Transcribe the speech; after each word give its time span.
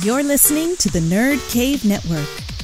You're 0.00 0.22
listening 0.22 0.74
to 0.76 0.88
the 0.88 1.00
Nerd 1.00 1.38
Cave 1.52 1.84
Network. 1.84 2.61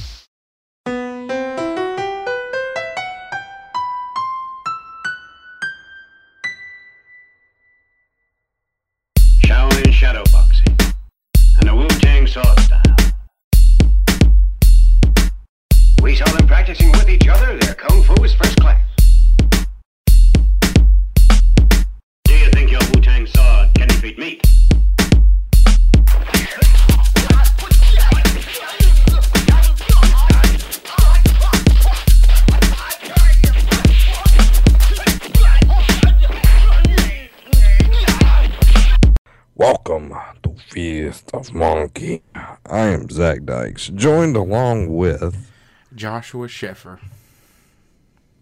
Joined 43.87 44.35
along 44.35 44.93
with 44.93 45.47
Joshua 45.95 46.47
Sheffer. 46.47 46.99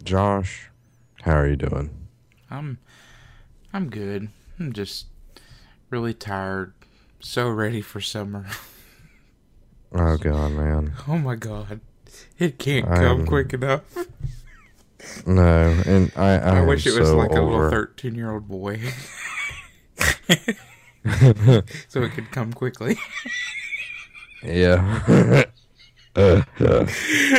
Josh. 0.03 0.69
How 1.21 1.35
are 1.37 1.47
you 1.47 1.55
doing? 1.55 1.91
I'm 2.49 2.79
I'm 3.71 3.89
good. 3.89 4.29
I'm 4.59 4.73
just 4.73 5.07
really 5.91 6.13
tired. 6.13 6.73
So 7.19 7.49
ready 7.49 7.81
for 7.81 8.01
summer. 8.01 8.47
Oh 9.93 10.17
god, 10.17 10.51
man. 10.51 10.91
Oh 11.07 11.17
my 11.17 11.35
god. 11.35 11.79
It 12.37 12.59
can't 12.59 12.85
come 12.85 13.21
am- 13.21 13.25
quick 13.25 13.53
enough. 13.53 13.83
No, 15.25 15.81
and 15.85 16.11
I 16.17 16.37
I, 16.37 16.57
I 16.57 16.61
wish 16.65 16.85
it 16.85 16.99
was 16.99 17.07
so 17.07 17.15
like 17.15 17.31
a 17.31 17.41
little 17.41 17.69
13 17.69 18.13
year 18.13 18.33
old 18.33 18.49
boy. 18.49 18.81
so 21.87 22.01
it 22.01 22.11
could 22.11 22.29
come 22.31 22.51
quickly. 22.51 22.97
Yeah. 24.47 25.43
Uh, 26.15 26.41
uh, 26.61 26.87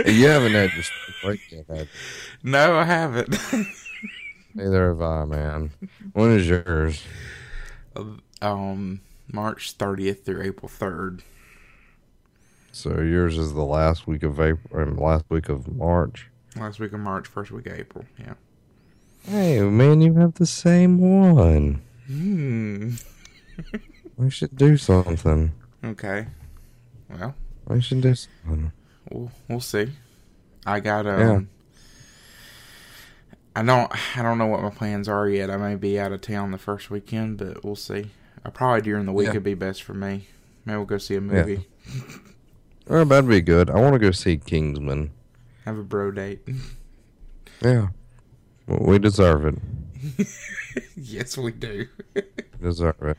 you 0.06 0.28
haven't 0.28 0.52
had 0.52 0.70
your 0.72 0.84
break 1.24 1.40
yet, 1.50 1.64
have 1.68 1.78
you? 1.80 1.86
no, 2.44 2.76
I 2.76 2.84
haven't. 2.84 3.36
Neither 4.54 4.90
have 4.90 5.02
I, 5.02 5.24
man. 5.24 5.72
When 6.12 6.30
is 6.30 6.48
yours? 6.48 7.02
um, 8.40 9.00
March 9.32 9.76
30th 9.76 10.22
through 10.22 10.42
April 10.42 10.68
3rd. 10.68 11.22
So 12.70 13.00
yours 13.00 13.36
is 13.36 13.54
the 13.54 13.64
last 13.64 14.06
week 14.06 14.22
of 14.22 14.38
April, 14.38 14.60
or 14.70 14.86
last 14.86 15.24
week 15.28 15.48
of 15.48 15.66
March. 15.74 16.28
Last 16.54 16.78
week 16.78 16.92
of 16.92 17.00
March, 17.00 17.26
first 17.26 17.50
week 17.50 17.66
of 17.66 17.72
April. 17.72 18.04
Yeah. 18.16 18.34
Hey, 19.24 19.60
man, 19.62 20.00
you 20.00 20.14
have 20.14 20.34
the 20.34 20.46
same 20.46 20.98
one. 20.98 21.82
Hmm. 22.06 22.90
We 24.16 24.30
should 24.30 24.56
do 24.56 24.76
something. 24.76 25.50
Okay. 25.84 26.28
Well, 27.10 27.34
We 27.66 27.80
should 27.80 28.00
do 28.00 28.14
something. 28.14 28.72
we'll, 29.10 29.30
we'll 29.48 29.60
see. 29.60 29.88
I 30.66 30.80
got 30.80 31.06
um. 31.06 31.20
Yeah. 31.20 31.40
I 33.56 33.62
don't. 33.64 34.16
I 34.18 34.22
don't 34.22 34.38
know 34.38 34.46
what 34.46 34.62
my 34.62 34.70
plans 34.70 35.08
are 35.08 35.28
yet. 35.28 35.50
I 35.50 35.56
may 35.56 35.74
be 35.74 35.98
out 35.98 36.12
of 36.12 36.20
town 36.20 36.50
the 36.52 36.58
first 36.58 36.90
weekend, 36.90 37.38
but 37.38 37.64
we'll 37.64 37.74
see. 37.76 38.10
Uh, 38.44 38.50
probably 38.50 38.82
during 38.82 39.06
the 39.06 39.12
week 39.12 39.28
Yeah. 39.28 39.32
would 39.34 39.42
be 39.42 39.54
best 39.54 39.82
for 39.82 39.94
me. 39.94 40.28
Maybe 40.64 40.76
we'll 40.76 40.86
go 40.86 40.98
see 40.98 41.16
a 41.16 41.20
movie. 41.20 41.66
Oh, 42.88 43.04
that'd 43.04 43.28
be 43.28 43.40
good. 43.40 43.68
I 43.70 43.80
want 43.80 43.94
to 43.94 43.98
go 43.98 44.10
see 44.12 44.36
Kingsman. 44.36 45.10
Have 45.64 45.78
a 45.78 45.82
bro 45.82 46.10
date. 46.10 46.40
Yeah. 47.60 47.88
Well, 48.66 48.80
we 48.82 48.98
deserve 48.98 49.44
it. 49.46 50.28
yes, 50.96 51.36
we 51.36 51.50
do. 51.52 51.88
Deserve 52.62 52.94
it. 53.02 53.16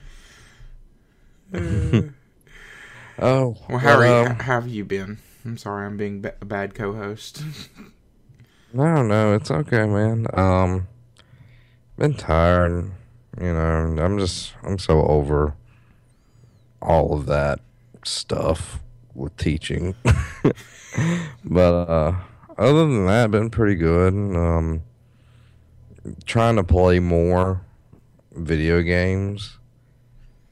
Uh, 1.52 2.02
Oh. 3.22 3.58
well, 3.68 3.80
how, 3.80 4.00
are 4.00 4.06
you, 4.06 4.14
um, 4.30 4.36
how 4.40 4.62
have 4.62 4.68
you 4.68 4.86
been? 4.86 5.18
I'm 5.46 5.58
sorry, 5.58 5.86
I'm 5.86 5.98
being 5.98 6.26
a 6.42 6.46
bad 6.46 6.74
co-host. 6.74 7.44
No, 8.72 9.02
no, 9.02 9.34
it's 9.34 9.50
okay, 9.50 9.88
man. 9.88 10.28
Um, 10.36 10.88
been 11.98 12.14
tired. 12.14 12.92
You 13.42 13.54
know, 13.54 13.96
I'm 14.00 14.20
just, 14.20 14.54
I'm 14.64 14.78
so 14.78 15.02
over 15.06 15.56
all 16.80 17.16
of 17.16 17.26
that 17.26 17.62
stuff 18.06 18.80
with 19.16 19.36
teaching. 19.38 19.96
but 21.44 21.74
uh, 21.74 22.16
other 22.60 22.86
than 22.86 23.08
that, 23.08 23.32
been 23.32 23.50
pretty 23.50 23.76
good. 23.76 24.14
Um, 24.14 24.84
trying 26.26 26.56
to 26.58 26.64
play 26.64 27.00
more 27.00 27.62
video 28.34 28.84
games 28.84 29.58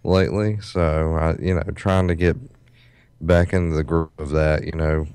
lately. 0.04 0.60
So 0.62 1.14
I, 1.14 1.36
you 1.40 1.54
know, 1.54 1.64
trying 1.76 2.08
to 2.08 2.16
get 2.16 2.36
back 3.22 3.54
into 3.54 3.76
the 3.76 3.84
group 3.84 4.20
of 4.20 4.30
that. 4.32 4.66
You 4.66 4.74
know, 4.74 5.08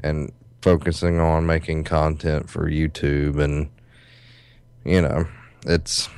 and 0.00 0.32
focusing 0.62 1.20
on 1.20 1.46
making 1.46 1.84
content 1.84 2.50
for 2.50 2.70
YouTube 2.70 3.42
and 3.42 3.70
you 4.84 5.00
know 5.00 5.26
it's 5.64 6.08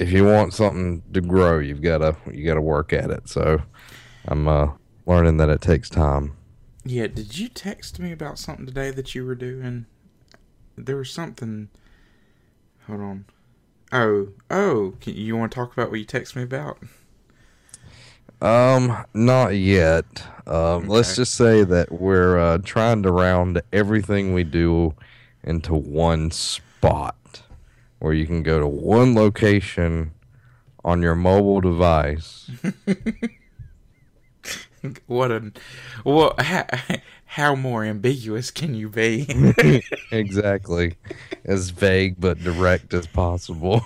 if 0.00 0.10
you 0.10 0.24
want 0.24 0.52
something 0.52 1.00
to 1.12 1.20
grow 1.20 1.60
you've 1.60 1.80
got 1.80 1.98
to 1.98 2.16
you 2.32 2.44
got 2.44 2.54
to 2.54 2.60
work 2.60 2.92
at 2.92 3.10
it 3.10 3.28
so 3.28 3.62
I'm 4.26 4.48
uh 4.48 4.68
learning 5.06 5.36
that 5.36 5.48
it 5.48 5.60
takes 5.60 5.88
time 5.88 6.36
yeah, 6.84 7.06
did 7.06 7.38
you 7.38 7.48
text 7.48 7.98
me 8.00 8.10
about 8.10 8.38
something 8.38 8.66
today 8.66 8.90
that 8.90 9.14
you 9.14 9.24
were 9.24 9.36
doing? 9.36 9.86
There 10.76 10.96
was 10.96 11.10
something. 11.10 11.68
Hold 12.86 13.00
on. 13.00 13.24
Oh, 13.92 14.28
oh, 14.50 14.94
can, 15.00 15.14
you 15.14 15.36
want 15.36 15.52
to 15.52 15.56
talk 15.56 15.72
about 15.72 15.90
what 15.90 16.00
you 16.00 16.06
texted 16.06 16.36
me 16.36 16.42
about? 16.42 16.78
Um 18.42 19.04
not 19.14 19.54
yet. 19.54 20.04
Um 20.46 20.88
let's 20.88 21.16
just 21.16 21.34
say 21.34 21.64
that 21.64 21.92
we're 21.92 22.38
uh 22.38 22.58
trying 22.58 23.02
to 23.04 23.12
round 23.12 23.62
everything 23.72 24.34
we 24.34 24.44
do 24.44 24.94
into 25.44 25.74
one 25.74 26.30
spot 26.30 27.42
where 27.98 28.12
you 28.12 28.26
can 28.26 28.42
go 28.42 28.58
to 28.58 28.66
one 28.66 29.14
location 29.14 30.12
on 30.84 31.00
your 31.02 31.14
mobile 31.14 31.60
device. 31.60 32.50
What 35.06 35.30
a, 35.30 35.52
well, 36.04 36.34
how, 36.38 36.66
how 37.24 37.54
more 37.54 37.84
ambiguous 37.84 38.50
can 38.50 38.74
you 38.74 38.88
be? 38.88 39.26
exactly. 40.10 40.96
As 41.44 41.70
vague 41.70 42.16
but 42.18 42.42
direct 42.42 42.92
as 42.92 43.06
possible. 43.06 43.82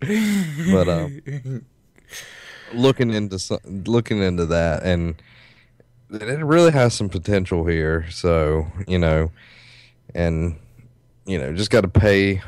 But 0.00 0.88
um 0.88 1.66
looking 2.74 3.12
into 3.12 3.38
some, 3.38 3.58
looking 3.64 4.22
into 4.22 4.46
that 4.46 4.82
and 4.82 5.14
it 6.10 6.44
really 6.44 6.70
has 6.72 6.94
some 6.94 7.08
potential 7.08 7.66
here 7.66 8.08
so 8.10 8.66
you 8.86 8.98
know 8.98 9.30
and 10.14 10.56
you 11.26 11.38
know 11.38 11.52
just 11.52 11.70
got 11.70 11.80
to 11.82 11.88
pay 11.88 12.40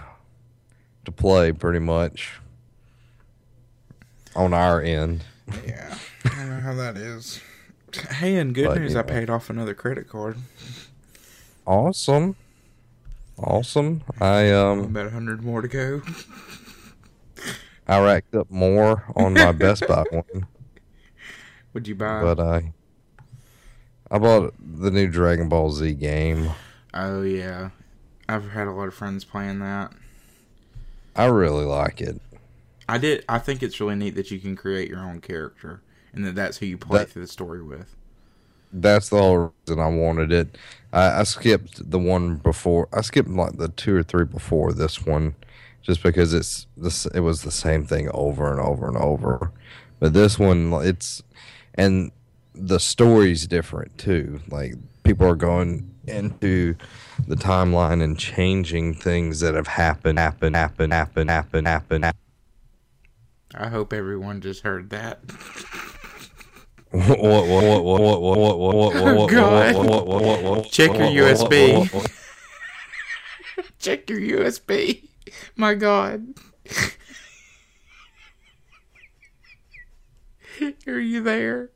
to 1.04 1.12
play 1.12 1.52
pretty 1.52 1.78
much 1.80 2.32
on 4.36 4.52
our 4.54 4.80
end 4.80 5.24
yeah, 5.66 5.96
I 6.26 6.28
don't 6.28 6.50
know 6.50 6.60
how 6.60 6.74
that 6.74 6.98
is. 6.98 7.40
Hey, 8.10 8.36
and 8.36 8.54
good 8.54 8.66
But, 8.66 8.78
news, 8.78 8.92
you 8.92 8.98
I 8.98 9.02
paid 9.02 9.30
off 9.30 9.48
another 9.48 9.72
credit 9.72 10.08
card. 10.08 10.36
awesome 11.66 12.36
awesome 13.38 14.02
i 14.20 14.50
um 14.52 14.80
About 14.80 15.06
a 15.06 15.10
hundred 15.10 15.42
more 15.42 15.62
to 15.62 15.68
go. 15.68 16.02
I 17.88 17.98
racked 18.02 18.34
up 18.34 18.50
more 18.50 19.04
on 19.16 19.34
my 19.34 19.52
best 19.52 19.86
buy 19.88 20.04
one 20.10 20.46
Would 21.72 21.88
you 21.88 21.94
buy? 21.94 22.22
but 22.22 22.40
I 22.40 22.72
I 24.10 24.18
bought 24.18 24.54
the 24.58 24.90
new 24.90 25.06
Dragon 25.08 25.48
Ball 25.50 25.70
Z 25.70 25.92
game. 25.94 26.50
oh 26.94 27.20
yeah, 27.22 27.70
I've 28.26 28.52
had 28.52 28.66
a 28.66 28.70
lot 28.72 28.88
of 28.88 28.94
friends 28.94 29.22
playing 29.24 29.58
that. 29.58 29.92
I 31.14 31.26
really 31.26 31.66
like 31.66 32.00
it. 32.00 32.18
I 32.88 32.96
did. 32.96 33.22
I 33.28 33.38
think 33.38 33.62
it's 33.62 33.78
really 33.80 33.96
neat 33.96 34.14
that 34.14 34.30
you 34.30 34.38
can 34.38 34.56
create 34.56 34.88
your 34.88 35.00
own 35.00 35.20
character, 35.20 35.82
and 36.14 36.24
that 36.24 36.34
that's 36.34 36.56
who 36.56 36.64
you 36.66 36.78
play 36.78 37.00
That- 37.00 37.10
through 37.10 37.22
the 37.22 37.28
story 37.28 37.62
with. 37.62 37.94
That's 38.72 39.08
the 39.10 39.16
whole 39.18 39.52
reason 39.66 39.80
I 39.80 39.88
wanted 39.88 40.30
it. 40.32 40.56
I, 40.92 41.20
I 41.20 41.22
skipped 41.24 41.90
the 41.90 41.98
one 41.98 42.36
before. 42.36 42.88
I 42.92 43.00
skipped 43.02 43.28
like 43.30 43.56
the 43.58 43.68
two 43.68 43.94
or 43.96 44.02
three 44.02 44.24
before 44.26 44.72
this 44.72 45.04
one, 45.06 45.34
just 45.88 46.02
because 46.02 46.34
it's 46.34 46.66
this. 46.76 47.06
It 47.06 47.20
was 47.20 47.42
the 47.42 47.50
same 47.50 47.86
thing 47.86 48.10
over 48.12 48.50
and 48.50 48.60
over 48.60 48.86
and 48.86 48.96
over. 48.98 49.50
But 49.98 50.12
this 50.12 50.38
one, 50.38 50.70
it's 50.84 51.22
and 51.74 52.12
the 52.54 52.78
story's 52.78 53.46
different 53.46 53.96
too. 53.96 54.40
Like 54.48 54.74
people 55.02 55.26
are 55.26 55.34
going 55.34 55.90
into 56.06 56.74
the 57.26 57.36
timeline 57.36 58.02
and 58.02 58.18
changing 58.18 58.94
things 58.94 59.40
that 59.40 59.54
have 59.54 59.66
happened, 59.66 60.18
happen, 60.18 60.52
happen, 60.52 60.90
happen, 60.90 61.28
happen, 61.28 61.64
happen, 61.64 62.02
happen. 62.02 62.18
I 63.54 63.68
hope 63.68 63.94
everyone 63.94 64.42
just 64.42 64.60
heard 64.60 64.90
that. 64.90 65.20
What? 66.90 67.18
What? 67.18 67.46
What? 67.48 67.84
What? 67.84 68.00
What? 68.02 68.20
What? 68.20 68.58
What? 68.58 68.92
What? 68.92 69.06
What? 69.16 69.34
Oh, 69.34 70.20
What? 70.20 70.42
What? 70.42 70.70
Check 70.70 70.98
your 70.98 71.08
USB. 71.08 72.08
Check 73.78 74.10
your 74.10 74.20
USB. 74.20 75.07
My 75.56 75.74
God. 75.74 76.34
Are 80.86 80.98
you 80.98 81.22
there? 81.22 81.70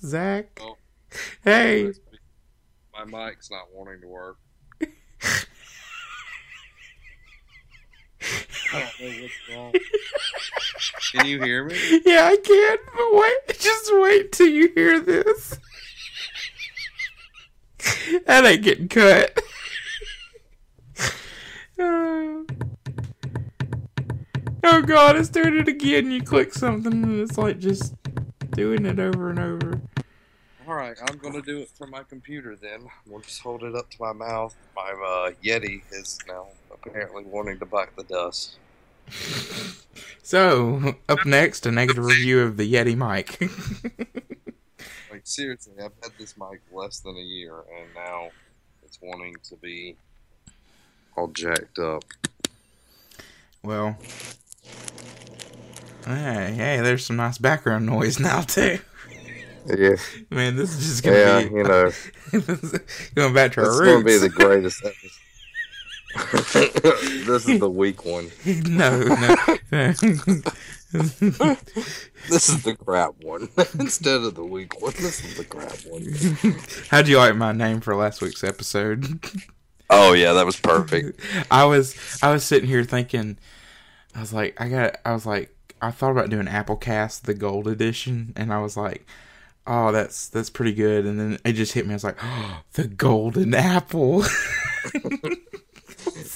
Zach? 0.00 0.60
Oh. 0.60 0.76
Hey. 1.44 1.92
My 2.92 3.04
mic's 3.04 3.50
not 3.50 3.66
wanting 3.72 4.00
to 4.00 4.08
work. 4.08 4.38
I 8.72 8.80
don't 8.80 9.00
know 9.00 9.22
what's 9.22 9.34
wrong. 9.54 9.72
Can 11.12 11.26
you 11.26 11.42
hear 11.42 11.64
me? 11.64 12.02
Yeah, 12.04 12.24
I 12.24 12.36
can, 12.36 12.78
but 12.96 13.14
wait. 13.14 13.58
Just 13.58 13.90
wait 13.94 14.32
till 14.32 14.48
you 14.48 14.72
hear 14.74 15.00
this. 15.00 15.58
That 18.26 18.44
ain't 18.44 18.62
getting 18.62 18.88
cut. 18.88 19.38
Oh 24.64 24.82
god, 24.82 25.16
it's 25.16 25.28
doing 25.28 25.56
it 25.56 25.68
again. 25.68 26.10
You 26.10 26.22
click 26.22 26.52
something 26.52 26.92
and 26.92 27.20
it's 27.20 27.38
like 27.38 27.58
just 27.58 27.94
doing 28.50 28.84
it 28.84 28.98
over 28.98 29.30
and 29.30 29.38
over. 29.38 29.80
All 30.66 30.74
right, 30.74 30.96
I'm 31.08 31.16
gonna 31.18 31.40
do 31.40 31.60
it 31.60 31.70
from 31.70 31.90
my 31.90 32.02
computer 32.02 32.56
then. 32.56 32.88
We'll 33.06 33.20
just 33.20 33.40
hold 33.40 33.62
it 33.62 33.74
up 33.74 33.88
to 33.90 33.96
my 34.00 34.12
mouth. 34.12 34.54
My 34.76 34.90
uh, 34.90 35.30
Yeti 35.42 35.82
is 35.92 36.18
now 36.26 36.48
apparently 36.72 37.24
wanting 37.24 37.58
to 37.60 37.66
bite 37.66 37.94
the 37.96 38.04
dust. 38.04 38.58
So, 40.22 40.94
up 41.08 41.24
next, 41.24 41.64
a 41.64 41.72
negative 41.72 42.04
review 42.04 42.42
of 42.42 42.58
the 42.58 42.70
Yeti 42.70 42.94
mic. 42.94 43.40
Like 45.10 45.26
seriously, 45.26 45.72
I've 45.78 45.92
had 46.02 46.12
this 46.18 46.36
mic 46.36 46.60
less 46.70 47.00
than 47.00 47.16
a 47.16 47.20
year, 47.20 47.54
and 47.76 47.88
now 47.94 48.28
it's 48.84 48.98
wanting 49.00 49.36
to 49.44 49.56
be 49.56 49.96
all 51.16 51.28
jacked 51.28 51.78
up. 51.78 52.04
well, 53.62 53.96
hey, 56.06 56.52
hey, 56.56 56.80
there's 56.80 57.04
some 57.06 57.16
nice 57.16 57.38
background 57.38 57.86
noise 57.86 58.18
now 58.20 58.40
too. 58.42 58.78
Yeah, 59.66 59.96
Man, 60.30 60.56
this 60.56 60.74
is 60.74 60.86
just 60.88 61.02
gonna 61.04 61.16
yeah, 61.18 61.42
be 61.48 61.54
you 61.54 61.62
know, 61.64 61.90
going 63.14 63.34
back 63.34 63.52
to 63.52 63.60
our 63.60 63.78
roots. 63.78 63.92
gonna 63.92 64.04
be 64.04 64.16
the 64.16 64.28
greatest 64.30 64.82
episode. 64.84 65.10
this 67.26 67.46
is 67.46 67.60
the 67.60 67.68
weak 67.68 68.04
one. 68.06 68.30
no, 68.46 68.98
no. 69.02 69.36
This 72.30 72.48
is 72.48 72.62
the 72.62 72.74
crap 72.82 73.12
one 73.22 73.48
instead 73.78 74.22
of 74.22 74.34
the 74.34 74.42
weak 74.44 74.80
one. 74.80 74.94
This 74.96 75.22
is 75.22 75.36
the 75.36 75.44
crap 75.44 75.76
one. 75.90 76.06
How'd 76.90 77.08
you 77.08 77.18
like 77.18 77.36
my 77.36 77.52
name 77.52 77.80
for 77.80 77.94
last 77.94 78.22
week's 78.22 78.42
episode? 78.42 79.20
Oh 79.90 80.12
yeah, 80.12 80.32
that 80.34 80.46
was 80.46 80.58
perfect. 80.58 81.20
I 81.50 81.64
was 81.64 81.96
I 82.22 82.32
was 82.32 82.44
sitting 82.44 82.68
here 82.68 82.84
thinking, 82.84 83.38
I 84.14 84.20
was 84.20 84.32
like, 84.32 84.60
I 84.60 84.68
got, 84.68 84.96
I 85.04 85.12
was 85.12 85.26
like, 85.26 85.54
I 85.80 85.90
thought 85.90 86.10
about 86.10 86.30
doing 86.30 86.46
Applecast 86.46 87.22
the 87.22 87.34
Gold 87.34 87.68
Edition, 87.68 88.32
and 88.36 88.52
I 88.52 88.60
was 88.60 88.76
like, 88.76 89.06
oh, 89.66 89.92
that's 89.92 90.28
that's 90.28 90.50
pretty 90.50 90.74
good, 90.74 91.06
and 91.06 91.18
then 91.18 91.38
it 91.44 91.52
just 91.52 91.72
hit 91.72 91.86
me. 91.86 91.92
I 91.92 91.96
was 91.96 92.04
like, 92.04 92.18
oh, 92.22 92.60
the 92.74 92.88
Golden 92.88 93.54
Apple. 93.54 94.24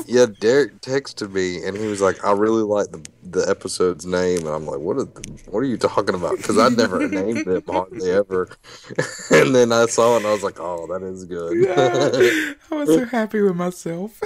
Yeah, 0.06 0.26
Derek 0.40 0.81
texted 0.81 1.32
me 1.32 1.64
and 1.64 1.76
he 1.76 1.87
was 1.87 2.00
like, 2.00 2.25
"I 2.25 2.32
really 2.32 2.62
like 2.62 2.90
the 2.90 3.02
the 3.32 3.49
episode's 3.49 4.06
name," 4.06 4.38
and 4.40 4.49
I'm 4.49 4.67
like, 4.67 4.79
"What 4.79 4.96
are 4.96 5.05
the, 5.05 5.40
what 5.50 5.61
are 5.61 5.64
you 5.64 5.76
talking 5.76 6.14
about?" 6.14 6.37
Because 6.37 6.58
I 6.58 6.69
never 6.69 7.08
named 7.08 7.46
it 7.46 7.64
hardly 7.69 8.11
ever. 8.11 8.49
and 9.31 9.55
then 9.55 9.73
I 9.73 9.87
saw 9.87 10.14
it 10.14 10.19
and 10.19 10.26
I 10.26 10.32
was 10.32 10.43
like, 10.43 10.61
"Oh, 10.61 10.87
that 10.88 11.02
is 11.02 11.25
good." 11.25 11.69
I 12.70 12.75
was 12.75 12.88
so 12.88 13.05
happy 13.05 13.40
with 13.40 13.56
myself. 13.56 14.20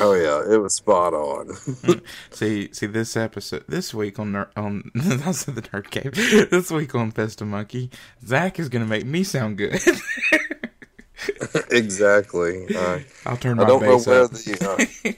oh 0.00 0.14
yeah, 0.14 0.52
it 0.52 0.58
was 0.58 0.74
spot 0.74 1.12
on. 1.14 1.54
see, 2.30 2.72
see 2.72 2.86
this 2.86 3.16
episode 3.16 3.64
this 3.68 3.92
week 3.92 4.18
on 4.18 4.32
Ner- 4.32 4.50
on 4.56 4.90
I 4.94 4.98
the 5.00 5.62
Nerd 5.72 5.90
Cave. 5.90 6.14
This 6.50 6.70
week 6.70 6.94
on 6.94 7.10
Fist 7.10 7.40
of 7.40 7.48
Monkey, 7.48 7.90
Zach 8.24 8.58
is 8.58 8.68
gonna 8.68 8.86
make 8.86 9.04
me 9.04 9.24
sound 9.24 9.58
good. 9.58 9.78
exactly. 11.70 12.74
Uh, 12.74 13.00
I'll 13.26 13.36
turn 13.36 13.58
I 13.58 13.62
my 13.62 13.68
don't 13.68 13.82
know 13.82 13.96
bass 13.98 14.06
where 14.06 14.22
up. 14.22 14.30
the 14.30 14.68
uh, 14.70 14.76
I 14.78 15.16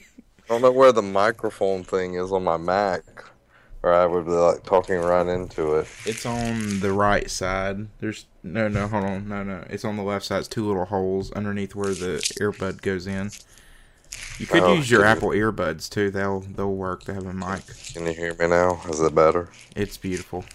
don't 0.53 0.61
know 0.61 0.71
where 0.71 0.91
the 0.91 1.01
microphone 1.01 1.83
thing 1.83 2.13
is 2.13 2.31
on 2.31 2.43
my 2.43 2.57
Mac, 2.57 3.03
or 3.81 3.91
I 3.93 4.05
would 4.05 4.25
be 4.25 4.31
like 4.31 4.63
talking 4.63 4.97
right 4.99 5.25
into 5.27 5.75
it. 5.75 5.87
It's 6.05 6.25
on 6.25 6.79
the 6.79 6.91
right 6.93 7.29
side. 7.29 7.87
There's 7.99 8.25
no, 8.43 8.67
no, 8.67 8.87
hold 8.87 9.03
on, 9.03 9.27
no, 9.27 9.43
no. 9.43 9.65
It's 9.69 9.83
on 9.83 9.95
the 9.97 10.03
left 10.03 10.25
side. 10.25 10.39
It's 10.39 10.47
two 10.47 10.65
little 10.67 10.85
holes 10.85 11.31
underneath 11.31 11.75
where 11.75 11.93
the 11.93 12.23
earbud 12.39 12.81
goes 12.81 13.07
in. 13.07 13.31
You 14.37 14.45
could 14.45 14.63
Oh, 14.63 14.75
use 14.75 14.91
your. 14.91 15.03
Apple 15.05 15.29
earbuds 15.29 15.89
too. 15.89 16.11
They'll 16.11 16.41
they'll 16.41 16.73
work. 16.75 17.05
They 17.05 17.13
have 17.13 17.25
a 17.25 17.33
mic. 17.33 17.63
Can 17.93 18.05
you 18.05 18.13
hear 18.13 18.35
me 18.35 18.47
now? 18.47 18.81
Is 18.89 18.99
it 19.01 19.15
better? 19.15 19.49
It's 19.75 19.97
beautiful. 19.97 20.45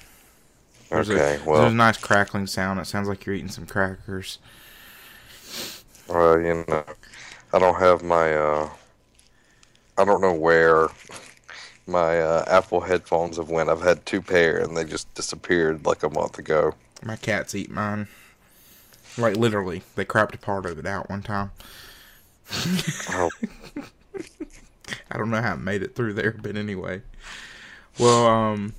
There's 0.90 1.10
Okay. 1.10 1.36
a, 1.36 1.44
well, 1.44 1.60
there's 1.62 1.72
a 1.72 1.76
nice 1.76 1.98
crackling 1.98 2.46
sound. 2.46 2.78
It 2.80 2.86
sounds 2.86 3.08
like 3.08 3.26
you're 3.26 3.34
eating 3.34 3.48
some 3.48 3.66
crackers. 3.66 4.38
Well, 6.08 6.40
you 6.40 6.64
know, 6.68 6.84
I 7.52 7.58
don't 7.58 7.78
have 7.78 8.02
my, 8.02 8.34
uh, 8.34 8.70
I 9.98 10.04
don't 10.04 10.20
know 10.20 10.32
where 10.32 10.88
my 11.86 12.20
uh, 12.20 12.44
Apple 12.46 12.80
headphones 12.80 13.36
have 13.36 13.50
went. 13.50 13.68
I've 13.68 13.82
had 13.82 14.06
two 14.06 14.22
pair 14.22 14.58
and 14.58 14.76
they 14.76 14.84
just 14.84 15.12
disappeared 15.14 15.84
like 15.84 16.02
a 16.04 16.10
month 16.10 16.38
ago. 16.38 16.74
My 17.02 17.16
cats 17.16 17.54
eat 17.54 17.70
mine. 17.70 18.06
Like 19.16 19.36
literally, 19.36 19.82
they 19.96 20.04
crapped 20.04 20.34
a 20.34 20.38
part 20.38 20.66
of 20.66 20.78
it 20.78 20.86
out 20.86 21.10
one 21.10 21.22
time. 21.22 21.50
Oh, 23.10 23.30
I 25.10 25.18
don't 25.18 25.30
know 25.30 25.42
how 25.42 25.54
it 25.54 25.60
made 25.60 25.82
it 25.82 25.96
through 25.96 26.14
there, 26.14 26.36
but 26.40 26.56
anyway. 26.56 27.02
Well, 27.98 28.26
um, 28.26 28.74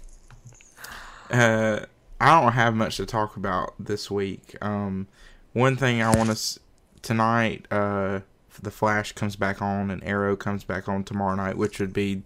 uh, 1.29 1.81
I 2.21 2.41
don't 2.41 2.53
have 2.53 2.73
much 2.73 2.97
to 2.97 3.05
talk 3.05 3.35
about 3.35 3.73
this 3.77 4.09
week. 4.09 4.55
Um, 4.61 5.07
one 5.51 5.75
thing 5.75 6.01
I 6.01 6.15
want 6.15 6.35
to 6.35 6.59
tonight, 7.01 7.65
uh, 7.69 8.21
the 8.63 8.71
Flash 8.71 9.11
comes 9.13 9.35
back 9.35 9.61
on 9.61 9.89
and 9.91 10.03
Arrow 10.03 10.35
comes 10.35 10.63
back 10.63 10.87
on 10.89 11.03
tomorrow 11.03 11.35
night, 11.35 11.57
which 11.57 11.79
would 11.79 11.93
be 11.93 12.23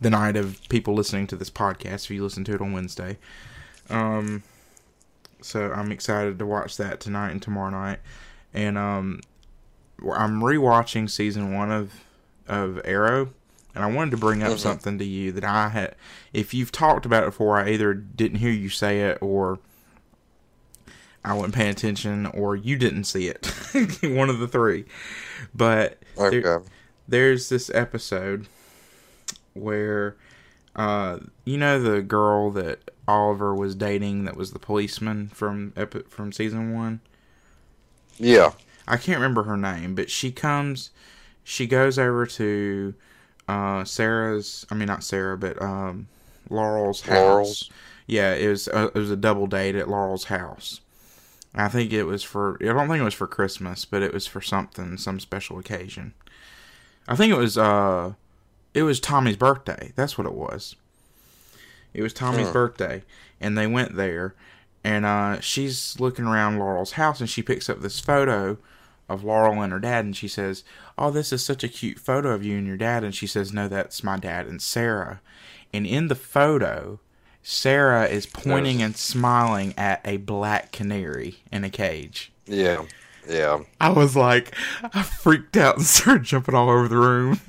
the 0.00 0.10
night 0.10 0.36
of 0.36 0.60
people 0.68 0.94
listening 0.94 1.26
to 1.28 1.36
this 1.36 1.50
podcast 1.50 2.04
if 2.04 2.10
you 2.10 2.22
listen 2.22 2.44
to 2.44 2.54
it 2.54 2.60
on 2.60 2.72
Wednesday. 2.72 3.18
Um, 3.90 4.42
so 5.40 5.72
I'm 5.72 5.90
excited 5.92 6.38
to 6.38 6.46
watch 6.46 6.76
that 6.76 7.00
tonight 7.00 7.30
and 7.30 7.42
tomorrow 7.42 7.70
night, 7.70 7.98
and 8.52 8.76
um, 8.78 9.20
I'm 10.14 10.40
rewatching 10.40 11.08
season 11.10 11.54
one 11.54 11.70
of 11.70 11.92
of 12.46 12.80
Arrow, 12.84 13.28
and 13.74 13.84
I 13.84 13.88
wanted 13.88 14.12
to 14.12 14.16
bring 14.16 14.42
up 14.42 14.52
Mhm. 14.52 14.58
something 14.58 14.98
to 14.98 15.04
you 15.04 15.32
that 15.32 15.44
I 15.44 15.68
had. 15.68 15.94
If 16.32 16.54
you've 16.54 16.72
talked 16.72 17.04
about 17.04 17.24
it 17.24 17.26
before, 17.26 17.58
I 17.58 17.70
either 17.70 17.92
didn't 17.92 18.38
hear 18.38 18.50
you 18.52 18.68
say 18.70 19.02
it, 19.02 19.18
or 19.20 19.58
I 21.24 21.34
wasn't 21.34 21.54
paying 21.54 21.70
attention, 21.70 22.26
or 22.26 22.56
you 22.56 22.76
didn't 22.76 23.04
see 23.04 23.28
it. 23.28 23.46
one 24.02 24.30
of 24.30 24.38
the 24.38 24.48
three. 24.48 24.84
But 25.54 25.98
okay. 26.16 26.40
there- 26.40 26.62
there's 27.06 27.48
this 27.48 27.70
episode 27.74 28.46
where, 29.54 30.16
uh, 30.76 31.18
you 31.44 31.56
know, 31.58 31.80
the 31.80 32.02
girl 32.02 32.50
that 32.52 32.90
Oliver 33.06 33.54
was 33.54 33.74
dating, 33.74 34.24
that 34.26 34.36
was 34.36 34.52
the 34.52 34.58
policeman 34.58 35.28
from 35.28 35.72
epi- 35.76 36.04
from 36.08 36.32
season 36.32 36.74
one. 36.74 37.00
Yeah. 38.18 38.52
I 38.86 38.96
can't 38.96 39.18
remember 39.18 39.44
her 39.44 39.56
name, 39.56 39.94
but 39.94 40.10
she 40.10 40.30
comes, 40.32 40.90
she 41.44 41.66
goes 41.66 41.98
over 41.98 42.26
to 42.26 42.94
uh, 43.48 43.84
Sarah's. 43.84 44.66
I 44.70 44.74
mean, 44.74 44.86
not 44.88 45.04
Sarah, 45.04 45.36
but 45.36 45.60
um, 45.60 46.08
Laurel's 46.50 47.02
house. 47.02 47.16
Laurel's. 47.16 47.70
Yeah, 48.06 48.34
it 48.34 48.48
was 48.48 48.68
a, 48.68 48.86
it 48.86 48.94
was 48.94 49.10
a 49.10 49.16
double 49.16 49.46
date 49.46 49.74
at 49.74 49.88
Laurel's 49.88 50.24
house. 50.24 50.80
I 51.58 51.68
think 51.68 51.92
it 51.92 52.04
was 52.04 52.22
for. 52.22 52.56
I 52.60 52.66
don't 52.66 52.88
think 52.88 53.00
it 53.00 53.04
was 53.04 53.14
for 53.14 53.26
Christmas, 53.26 53.84
but 53.84 54.02
it 54.02 54.14
was 54.14 54.26
for 54.26 54.40
something, 54.40 54.96
some 54.96 55.18
special 55.20 55.58
occasion. 55.58 56.14
I 57.08 57.16
think 57.16 57.32
it 57.32 57.36
was. 57.36 57.58
uh 57.58 58.12
It 58.74 58.82
was 58.84 59.00
Tommy's 59.00 59.36
birthday. 59.36 59.92
That's 59.96 60.16
what 60.16 60.26
it 60.26 60.34
was. 60.34 60.76
It 61.92 62.02
was 62.02 62.12
Tommy's 62.12 62.46
Huh. 62.46 62.52
birthday, 62.52 63.02
and 63.40 63.58
they 63.58 63.66
went 63.66 63.96
there, 63.96 64.34
and 64.84 65.04
uh, 65.04 65.40
she's 65.40 65.98
looking 65.98 66.26
around 66.26 66.58
Laurel's 66.58 66.92
house, 66.92 67.18
and 67.20 67.28
she 67.28 67.42
picks 67.42 67.68
up 67.68 67.80
this 67.80 67.98
photo 67.98 68.58
of 69.08 69.24
Laurel 69.24 69.62
and 69.62 69.72
her 69.72 69.80
dad, 69.80 70.04
and 70.04 70.16
she 70.16 70.28
says, 70.28 70.62
"Oh, 70.96 71.10
this 71.10 71.32
is 71.32 71.44
such 71.44 71.64
a 71.64 71.68
cute 71.68 71.98
photo 71.98 72.30
of 72.30 72.44
you 72.44 72.56
and 72.58 72.66
your 72.66 72.76
dad." 72.76 73.02
And 73.02 73.14
she 73.14 73.26
says, 73.26 73.52
"No, 73.52 73.66
that's 73.66 74.04
my 74.04 74.16
dad 74.18 74.46
and 74.46 74.62
Sarah." 74.62 75.20
And 75.72 75.86
in 75.86 76.08
the 76.08 76.14
photo, 76.14 77.00
Sarah 77.42 78.06
is 78.06 78.26
pointing 78.26 78.82
and 78.82 78.96
smiling 78.96 79.74
at 79.78 80.00
a 80.04 80.18
black 80.18 80.70
canary 80.72 81.36
in 81.50 81.64
a 81.64 81.70
cage. 81.70 82.30
Yeah. 82.46 82.84
Yeah. 83.28 83.60
I 83.80 83.90
was 83.90 84.16
like, 84.16 84.54
I 84.82 85.02
freaked 85.02 85.56
out 85.56 85.76
and 85.76 85.86
started 85.86 86.24
jumping 86.24 86.54
all 86.54 86.70
over 86.70 86.88
the 86.88 86.96
room. 86.96 87.40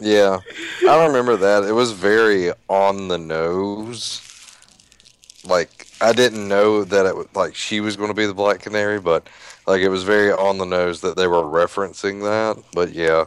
Yeah. 0.00 0.38
I 0.88 1.06
remember 1.06 1.36
that. 1.36 1.64
It 1.64 1.72
was 1.72 1.92
very 1.92 2.52
on 2.68 3.08
the 3.08 3.18
nose. 3.18 4.22
like 5.44 5.86
I 6.00 6.12
didn't 6.12 6.46
know 6.46 6.84
that 6.84 7.06
it 7.06 7.16
was 7.16 7.26
like 7.34 7.54
she 7.54 7.80
was 7.80 7.96
going 7.96 8.08
to 8.08 8.14
be 8.14 8.26
the 8.26 8.34
Black 8.34 8.60
Canary, 8.60 9.00
but 9.00 9.26
like 9.66 9.80
it 9.80 9.88
was 9.88 10.04
very 10.04 10.30
on 10.30 10.58
the 10.58 10.64
nose 10.64 11.00
that 11.00 11.16
they 11.16 11.26
were 11.26 11.42
referencing 11.42 12.22
that. 12.22 12.62
But 12.72 12.92
yeah, 12.92 13.24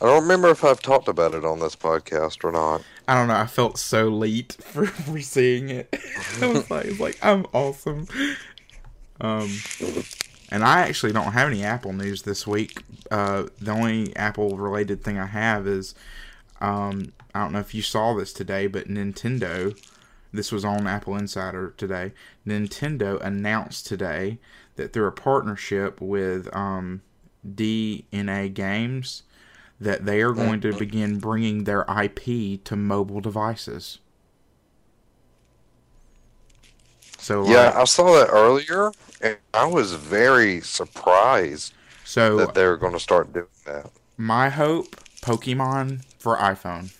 I 0.00 0.06
don't 0.06 0.22
remember 0.22 0.48
if 0.50 0.64
I've 0.64 0.80
talked 0.82 1.08
about 1.08 1.34
it 1.34 1.44
on 1.44 1.58
this 1.60 1.76
podcast 1.76 2.44
or 2.44 2.52
not. 2.52 2.82
I 3.10 3.14
don't 3.14 3.26
know. 3.26 3.34
I 3.34 3.46
felt 3.46 3.76
so 3.76 4.08
late 4.08 4.52
for, 4.60 4.86
for 4.86 5.20
seeing 5.20 5.68
it. 5.68 5.92
I 6.40 6.46
was 6.46 6.70
like, 6.70 7.00
like 7.00 7.18
I'm 7.20 7.44
awesome. 7.52 8.06
Um, 9.20 9.50
and 10.48 10.62
I 10.62 10.82
actually 10.82 11.10
don't 11.10 11.32
have 11.32 11.48
any 11.48 11.64
Apple 11.64 11.92
news 11.92 12.22
this 12.22 12.46
week. 12.46 12.84
Uh, 13.10 13.46
the 13.60 13.72
only 13.72 14.14
Apple 14.14 14.56
related 14.56 15.02
thing 15.02 15.18
I 15.18 15.26
have 15.26 15.66
is, 15.66 15.96
um, 16.60 17.12
I 17.34 17.40
don't 17.40 17.52
know 17.52 17.58
if 17.58 17.74
you 17.74 17.82
saw 17.82 18.14
this 18.14 18.32
today, 18.32 18.68
but 18.68 18.86
Nintendo. 18.86 19.76
This 20.32 20.52
was 20.52 20.64
on 20.64 20.86
Apple 20.86 21.16
Insider 21.16 21.74
today. 21.76 22.12
Nintendo 22.46 23.20
announced 23.20 23.88
today 23.88 24.38
that 24.76 24.92
through 24.92 25.08
a 25.08 25.12
partnership 25.12 26.00
with 26.00 26.48
um, 26.54 27.02
DeNA 27.44 28.54
Games, 28.54 29.24
that 29.80 30.04
they 30.04 30.20
are 30.20 30.32
going 30.32 30.60
to 30.60 30.72
begin 30.74 31.18
bringing 31.18 31.64
their 31.64 31.84
IP 31.88 32.62
to 32.64 32.76
mobile 32.76 33.20
devices. 33.20 33.98
So 37.18 37.44
Yeah, 37.46 37.66
like, 37.66 37.76
I 37.76 37.84
saw 37.84 38.12
that 38.18 38.28
earlier, 38.30 38.92
and 39.20 39.36
I 39.54 39.66
was 39.66 39.92
very 39.94 40.60
surprised 40.60 41.72
so 42.04 42.36
that 42.36 42.54
they 42.54 42.66
were 42.66 42.76
going 42.76 42.92
to 42.92 43.00
start 43.00 43.32
doing 43.32 43.46
that. 43.66 43.90
my 44.16 44.48
hope 44.48 44.96
Pokemon 45.22 46.04
for 46.18 46.36
iPhone. 46.36 46.94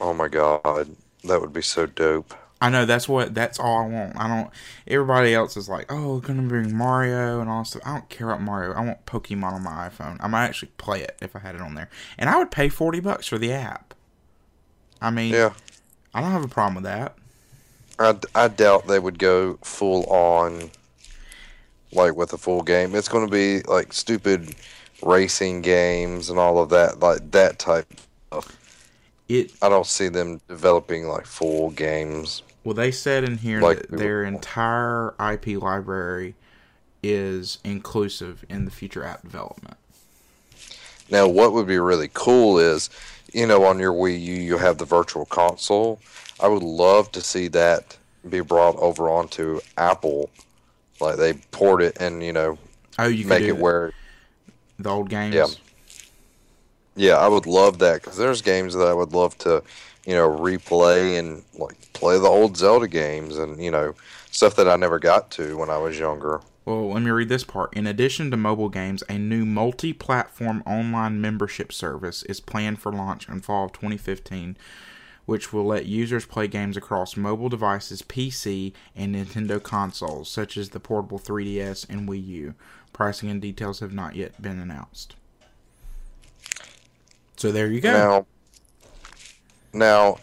Oh 0.00 0.14
my 0.14 0.28
god, 0.28 0.96
that 1.24 1.40
would 1.40 1.52
be 1.52 1.62
so 1.62 1.86
dope. 1.86 2.34
I 2.62 2.68
know 2.68 2.84
that's 2.84 3.08
what 3.08 3.34
that's 3.34 3.58
all 3.58 3.78
I 3.78 3.86
want. 3.86 4.18
I 4.18 4.28
don't. 4.28 4.50
Everybody 4.86 5.34
else 5.34 5.56
is 5.56 5.68
like, 5.68 5.90
oh, 5.90 6.14
we're 6.14 6.20
gonna 6.20 6.42
bring 6.42 6.76
Mario 6.76 7.40
and 7.40 7.48
all 7.48 7.64
stuff. 7.64 7.82
I 7.86 7.94
don't 7.94 8.08
care 8.10 8.28
about 8.28 8.42
Mario. 8.42 8.74
I 8.74 8.84
want 8.84 9.06
Pokemon 9.06 9.52
on 9.52 9.62
my 9.62 9.88
iPhone. 9.88 10.18
I 10.20 10.26
might 10.28 10.44
actually 10.44 10.72
play 10.76 11.00
it 11.00 11.16
if 11.22 11.34
I 11.34 11.38
had 11.38 11.54
it 11.54 11.62
on 11.62 11.74
there, 11.74 11.88
and 12.18 12.28
I 12.28 12.36
would 12.36 12.50
pay 12.50 12.68
forty 12.68 13.00
bucks 13.00 13.26
for 13.26 13.38
the 13.38 13.52
app. 13.52 13.94
I 15.00 15.10
mean, 15.10 15.32
Yeah, 15.32 15.54
I 16.12 16.20
don't 16.20 16.32
have 16.32 16.44
a 16.44 16.48
problem 16.48 16.74
with 16.74 16.84
that. 16.84 17.16
I, 17.98 18.16
I 18.34 18.48
doubt 18.48 18.86
they 18.86 18.98
would 18.98 19.18
go 19.18 19.58
full 19.62 20.04
on, 20.04 20.70
like 21.92 22.16
with 22.16 22.32
a 22.32 22.38
full 22.38 22.62
game. 22.62 22.94
It's 22.94 23.08
going 23.08 23.26
to 23.26 23.30
be 23.30 23.60
like 23.62 23.92
stupid 23.92 24.54
racing 25.02 25.62
games 25.62 26.30
and 26.30 26.38
all 26.38 26.58
of 26.58 26.70
that, 26.70 27.00
like 27.00 27.30
that 27.32 27.58
type. 27.58 27.86
It 29.30 29.52
I 29.62 29.68
don't 29.68 29.86
see 29.86 30.08
them 30.08 30.40
developing 30.48 31.06
like 31.06 31.24
full 31.24 31.70
games. 31.70 32.42
well, 32.64 32.74
they 32.74 32.90
said 32.90 33.22
in 33.22 33.38
here 33.38 33.60
Like 33.60 33.86
that 33.86 33.96
their 33.96 34.24
entire 34.24 35.14
IP 35.20 35.62
library 35.62 36.34
is 37.00 37.58
inclusive 37.62 38.44
in 38.48 38.64
the 38.64 38.72
future 38.72 39.04
app 39.04 39.22
development. 39.22 39.76
Now, 41.10 41.28
what 41.28 41.52
would 41.52 41.66
be 41.68 41.78
really 41.78 42.10
cool 42.12 42.58
is, 42.58 42.90
you 43.32 43.46
know, 43.46 43.64
on 43.64 43.78
your 43.78 43.92
Wii 43.92 44.20
U, 44.20 44.34
you 44.34 44.58
have 44.58 44.78
the 44.78 44.84
Virtual 44.84 45.24
Console. 45.26 46.00
I 46.40 46.48
would 46.48 46.62
love 46.62 47.12
to 47.12 47.20
see 47.20 47.46
that 47.48 47.96
be 48.28 48.40
brought 48.40 48.76
over 48.76 49.08
onto 49.08 49.60
Apple. 49.78 50.28
Like 51.00 51.16
they 51.16 51.34
port 51.52 51.82
it 51.82 51.96
and, 52.00 52.22
you 52.22 52.32
know, 52.32 52.58
Oh, 52.98 53.06
you 53.06 53.26
make 53.26 53.44
it 53.44 53.56
where. 53.56 53.92
the 54.78 54.90
old 54.90 55.08
games. 55.08 55.34
Yeah. 55.34 55.46
Yeah, 57.00 57.16
I 57.16 57.28
would 57.28 57.46
love 57.46 57.78
that 57.78 58.02
because 58.02 58.18
there's 58.18 58.42
games 58.42 58.74
that 58.74 58.86
I 58.86 58.92
would 58.92 59.14
love 59.14 59.38
to, 59.38 59.62
you 60.04 60.12
know, 60.12 60.28
replay 60.28 61.18
and 61.18 61.42
like 61.54 61.90
play 61.94 62.18
the 62.18 62.28
old 62.28 62.58
Zelda 62.58 62.88
games 62.88 63.38
and, 63.38 63.58
you 63.58 63.70
know, 63.70 63.94
stuff 64.30 64.54
that 64.56 64.68
I 64.68 64.76
never 64.76 64.98
got 64.98 65.30
to 65.30 65.56
when 65.56 65.70
I 65.70 65.78
was 65.78 65.98
younger. 65.98 66.42
Well, 66.66 66.92
let 66.92 67.02
me 67.02 67.10
read 67.10 67.30
this 67.30 67.42
part. 67.42 67.72
In 67.72 67.86
addition 67.86 68.30
to 68.30 68.36
mobile 68.36 68.68
games, 68.68 69.02
a 69.08 69.16
new 69.16 69.46
multi 69.46 69.94
platform 69.94 70.62
online 70.66 71.22
membership 71.22 71.72
service 71.72 72.22
is 72.24 72.38
planned 72.38 72.82
for 72.82 72.92
launch 72.92 73.30
in 73.30 73.40
fall 73.40 73.64
of 73.64 73.72
2015, 73.72 74.58
which 75.24 75.54
will 75.54 75.64
let 75.64 75.86
users 75.86 76.26
play 76.26 76.48
games 76.48 76.76
across 76.76 77.16
mobile 77.16 77.48
devices, 77.48 78.02
PC, 78.02 78.74
and 78.94 79.14
Nintendo 79.14 79.62
consoles, 79.62 80.28
such 80.28 80.58
as 80.58 80.68
the 80.68 80.80
portable 80.80 81.18
3DS 81.18 81.88
and 81.88 82.06
Wii 82.06 82.26
U. 82.26 82.54
Pricing 82.92 83.30
and 83.30 83.40
details 83.40 83.80
have 83.80 83.94
not 83.94 84.16
yet 84.16 84.42
been 84.42 84.60
announced. 84.60 85.16
So 87.40 87.50
there 87.50 87.68
you 87.68 87.80
go. 87.80 87.90
Now, 87.90 88.26
now, 89.72 90.18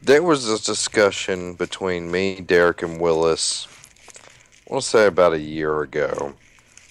there 0.00 0.22
was 0.22 0.46
this 0.46 0.64
discussion 0.64 1.52
between 1.52 2.10
me, 2.10 2.40
Derek, 2.40 2.82
and 2.82 2.98
Willis. 2.98 3.68
I 4.66 4.72
want 4.72 4.82
to 4.82 4.88
say 4.88 5.06
about 5.06 5.34
a 5.34 5.38
year 5.38 5.82
ago 5.82 6.32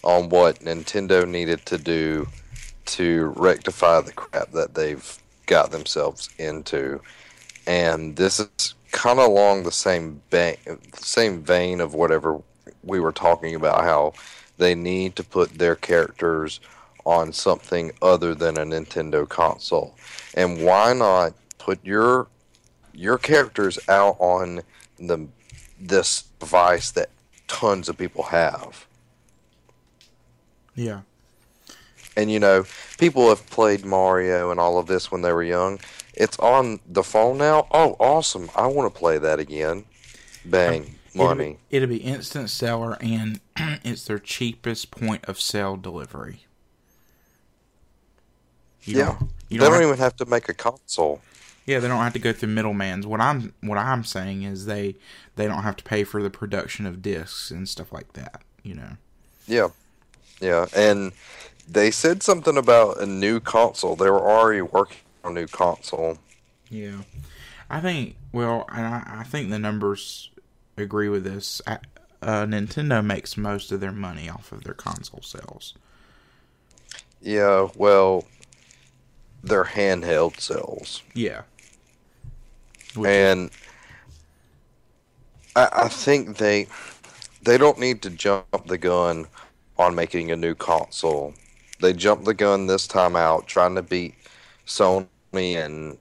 on 0.04 0.30
what 0.30 0.60
Nintendo 0.60 1.28
needed 1.28 1.66
to 1.66 1.80
do 1.80 2.28
to 2.86 3.34
rectify 3.36 4.02
the 4.02 4.14
crap 4.14 4.52
that 4.52 4.76
they've 4.76 5.18
got 5.48 5.72
themselves 5.72 6.30
into, 6.38 7.02
and 7.66 8.16
this 8.16 8.40
is 8.40 8.76
kind 8.92 9.18
of 9.18 9.26
along 9.26 9.64
the 9.64 9.72
same 9.72 10.22
same 10.94 11.42
vein 11.42 11.82
of 11.82 11.96
whatever 11.96 12.40
we 12.84 13.00
were 13.00 13.12
talking 13.12 13.56
about. 13.56 13.84
How 13.84 14.14
they 14.60 14.76
need 14.76 15.16
to 15.16 15.24
put 15.24 15.58
their 15.58 15.76
characters 15.76 16.60
on 17.06 17.34
something 17.34 17.92
other 18.02 18.34
than 18.34 18.58
a 18.58 18.66
Nintendo 18.66 19.28
console. 19.28 19.96
And 20.34 20.64
why 20.64 20.94
not 20.94 21.34
put 21.58 21.84
your 21.84 22.28
your 22.94 23.18
characters 23.18 23.80
out 23.90 24.18
on 24.20 24.62
the 25.00 25.28
this 25.80 26.24
device 26.40 26.92
that 26.92 27.10
tons 27.48 27.90
of 27.90 27.98
people 27.98 28.24
have? 28.24 28.86
yeah. 30.76 31.02
And 32.16 32.32
you 32.32 32.40
know, 32.40 32.66
people 33.00 33.30
have 33.30 33.46
played 33.48 33.84
Mario 33.84 34.52
and 34.52 34.60
all 34.60 34.78
of 34.78 34.86
this 34.86 35.12
when 35.12 35.22
they 35.24 35.34
were 35.34 35.44
young. 35.44 35.80
It's 36.14 36.38
on 36.40 36.80
the 36.88 37.04
phone 37.04 37.40
now. 37.40 37.68
Oh, 37.72 37.96
awesome. 38.00 38.50
I 38.56 38.68
want 38.68 38.94
to 38.94 39.00
play 39.00 39.18
that 39.18 39.40
again. 39.40 39.86
Bang. 40.46 40.82
Um, 40.82 40.96
money. 41.16 41.58
It'll 41.70 41.88
be, 41.88 41.96
it'll 41.96 42.08
be 42.08 42.12
instant 42.12 42.50
seller, 42.50 42.98
and 43.02 43.40
it's 43.84 44.06
their 44.06 44.20
cheapest 44.20 44.92
point 44.92 45.26
of 45.26 45.40
sale 45.40 45.76
delivery. 45.76 46.46
You 48.86 48.98
Yeah. 49.00 49.06
don't- 49.06 49.20
They 49.20 49.26
you 49.56 49.60
don't 49.60 49.72
don't 49.72 49.82
have- 49.82 49.90
even 49.90 50.00
have 50.00 50.16
to 50.18 50.26
make 50.26 50.50
a 50.50 50.54
console. 50.54 51.22
Yeah, 51.66 51.80
they 51.80 51.88
don't 51.88 52.04
have 52.04 52.14
to 52.14 52.20
go 52.20 52.34
through 52.34 52.50
middlemans. 52.54 53.06
What 53.06 53.22
I'm 53.22 53.54
what 53.62 53.78
I'm 53.78 54.04
saying 54.04 54.44
is 54.44 54.66
they 54.66 54.96
they 55.36 55.48
don't 55.48 55.64
have 55.64 55.76
to 55.78 55.84
pay 55.84 56.04
for 56.04 56.22
the 56.22 56.30
production 56.30 56.86
of 56.86 57.02
discs 57.02 57.52
and 57.52 57.68
stuff 57.70 57.92
like 57.94 58.14
that. 58.14 58.42
You 58.64 58.76
know. 58.76 58.98
Yeah. 59.48 59.70
Yeah. 60.42 60.66
And 60.76 61.14
they 61.70 61.92
said 61.92 62.22
something 62.24 62.58
about 62.58 63.00
a 63.00 63.06
new 63.06 63.40
console. 63.40 63.96
They 63.96 64.10
were 64.10 64.20
already 64.30 64.62
working 64.62 64.98
on 65.24 65.38
a 65.38 65.42
new 65.42 65.48
console. 65.48 66.18
Yeah, 66.70 67.04
I 67.70 67.80
think. 67.80 68.16
Well, 68.34 68.66
and 68.70 68.86
I, 68.86 69.20
I 69.20 69.24
think 69.24 69.50
the 69.50 69.60
numbers 69.60 70.32
agree 70.76 71.08
with 71.08 71.24
this. 71.24 71.62
I, 71.68 71.78
uh, 72.22 72.46
Nintendo 72.46 73.06
makes 73.06 73.38
most 73.38 73.72
of 73.72 73.80
their 73.80 73.92
money 73.94 74.28
off 74.28 74.52
of 74.52 74.64
their 74.66 74.74
console 74.74 75.22
sales. 75.22 75.76
Yeah, 77.22 77.70
well, 77.76 78.26
they're 79.44 79.66
handheld 79.66 80.40
cells. 80.40 81.04
Yeah. 81.14 81.42
Which- 82.96 83.10
and 83.10 83.52
I, 85.56 85.70
I 85.74 85.88
think 85.88 86.38
they 86.38 86.68
they 87.44 87.58
don't 87.58 87.80
need 87.80 88.02
to 88.04 88.10
jump 88.10 88.68
the 88.68 88.78
gun 88.78 89.28
on 89.78 89.96
making 89.96 90.32
a 90.32 90.36
new 90.36 90.56
console. 90.56 91.34
They 91.82 91.94
jumped 91.94 92.26
the 92.26 92.34
gun 92.34 92.68
this 92.68 92.88
time 92.88 93.16
out, 93.16 93.48
trying 93.48 93.76
to 93.76 93.82
beat 93.82 94.16
Sony 94.66 95.08
and 95.36 95.98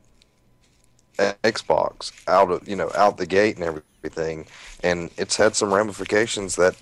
Xbox 1.18 2.12
out 2.28 2.50
of 2.50 2.68
you 2.68 2.76
know 2.76 2.90
out 2.94 3.16
the 3.16 3.26
gate 3.26 3.56
and 3.56 3.64
everything, 3.64 4.46
and 4.82 5.10
it's 5.16 5.36
had 5.36 5.56
some 5.56 5.72
ramifications 5.72 6.56
that 6.56 6.76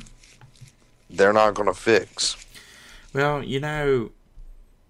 they're 1.09 1.33
not 1.33 1.55
going 1.55 1.69
to 1.69 1.75
fix. 1.75 2.37
Well, 3.12 3.43
you 3.43 3.59
know, 3.61 4.11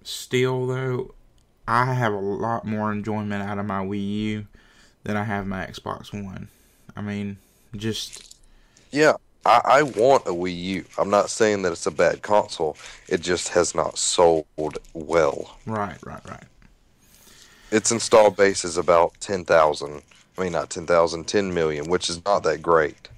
still 0.02 0.66
though, 0.66 1.14
I 1.70 1.94
have 1.94 2.12
a 2.12 2.18
lot 2.18 2.64
more 2.66 2.90
enjoyment 2.92 3.42
out 3.42 3.58
of 3.58 3.66
my 3.66 3.84
Wii 3.84 4.08
U 4.14 4.46
than 5.04 5.16
I 5.16 5.22
have 5.24 5.46
my 5.46 5.64
Xbox 5.66 6.12
One. 6.12 6.48
I 6.96 7.00
mean, 7.00 7.36
just 7.76 8.34
Yeah, 8.90 9.12
I, 9.46 9.60
I 9.64 9.82
want 9.82 10.26
a 10.26 10.30
Wii 10.30 10.60
U. 10.62 10.84
I'm 10.98 11.10
not 11.10 11.30
saying 11.30 11.62
that 11.62 11.72
it's 11.72 11.86
a 11.86 11.90
bad 11.92 12.22
console. 12.22 12.76
It 13.08 13.20
just 13.20 13.50
has 13.50 13.74
not 13.74 13.98
sold 13.98 14.78
well. 14.94 15.58
right, 15.64 15.96
right, 16.04 16.20
right. 16.28 16.44
Its 17.70 17.92
install 17.92 18.30
base 18.32 18.64
is 18.64 18.76
about 18.76 19.14
10,000. 19.20 20.02
I 20.36 20.42
mean, 20.42 20.52
not 20.52 20.70
10,000, 20.70 21.24
10 21.28 21.54
million, 21.54 21.88
which 21.88 22.10
is 22.10 22.24
not 22.24 22.42
that 22.42 22.62
great 22.62 23.08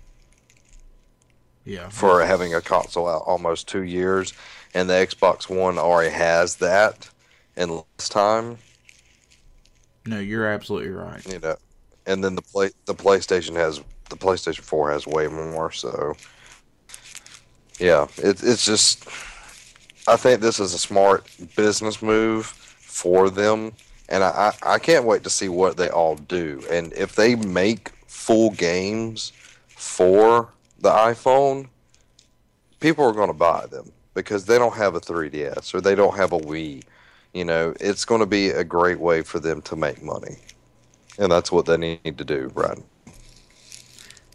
Yeah. 1.64 1.88
for 1.88 2.22
having 2.24 2.52
a 2.54 2.60
console 2.60 3.08
out 3.08 3.22
almost 3.24 3.66
two 3.66 3.82
years. 3.82 4.34
And 4.74 4.90
the 4.90 4.94
Xbox 4.94 5.48
One 5.48 5.78
already 5.78 6.10
has 6.14 6.56
that 6.56 7.08
in 7.56 7.70
less 7.70 8.08
time, 8.08 8.58
No, 10.06 10.18
you're 10.18 10.46
absolutely 10.46 10.90
right. 10.90 11.24
you 11.26 11.38
know. 11.38 11.56
And 12.06 12.22
then 12.24 12.34
the 12.34 12.42
play 12.42 12.70
the 12.86 12.94
PlayStation 12.94 13.54
has 13.56 13.80
the 14.10 14.16
PlayStation 14.16 14.60
4 14.62 14.90
has 14.90 15.06
way 15.06 15.28
more. 15.28 15.70
So, 15.72 16.14
yeah, 17.78 18.06
it, 18.18 18.42
it's 18.42 18.64
just. 18.64 19.08
I 20.08 20.16
think 20.16 20.40
this 20.40 20.58
is 20.58 20.74
a 20.74 20.78
smart 20.78 21.24
business 21.56 22.02
move 22.02 22.46
for 22.46 23.30
them, 23.30 23.72
and 24.08 24.24
I, 24.24 24.52
I 24.64 24.74
I 24.74 24.78
can't 24.80 25.04
wait 25.04 25.22
to 25.24 25.30
see 25.30 25.48
what 25.48 25.76
they 25.76 25.88
all 25.88 26.16
do. 26.16 26.60
And 26.70 26.92
if 26.94 27.14
they 27.14 27.36
make 27.36 27.90
full 28.08 28.50
games 28.50 29.32
for 29.68 30.48
the 30.80 30.90
iPhone, 30.90 31.68
people 32.80 33.04
are 33.04 33.12
going 33.12 33.28
to 33.28 33.32
buy 33.34 33.66
them 33.66 33.92
because 34.14 34.44
they 34.44 34.58
don't 34.58 34.74
have 34.74 34.96
a 34.96 35.00
3DS 35.00 35.72
or 35.72 35.80
they 35.80 35.94
don't 35.94 36.16
have 36.16 36.32
a 36.32 36.38
Wii. 36.38 36.82
You 37.32 37.44
know, 37.44 37.74
it's 37.80 38.04
going 38.04 38.20
to 38.20 38.26
be 38.26 38.50
a 38.50 38.64
great 38.64 39.00
way 39.00 39.22
for 39.22 39.40
them 39.40 39.62
to 39.62 39.76
make 39.76 40.02
money. 40.02 40.36
And 41.18 41.30
that's 41.30 41.50
what 41.50 41.66
they 41.66 41.76
need 41.76 42.18
to 42.18 42.24
do, 42.24 42.50
right? 42.54 42.78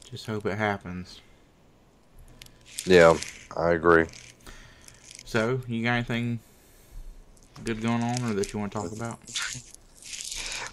Just 0.09 0.25
hope 0.25 0.45
it 0.45 0.57
happens. 0.57 1.21
Yeah, 2.85 3.17
I 3.55 3.71
agree. 3.71 4.05
So, 5.25 5.61
you 5.67 5.83
got 5.83 5.93
anything 5.93 6.39
good 7.63 7.81
going 7.81 8.01
on 8.01 8.23
or 8.23 8.33
that 8.33 8.53
you 8.53 8.59
want 8.59 8.71
to 8.71 8.79
talk 8.79 8.91
about? 8.91 9.19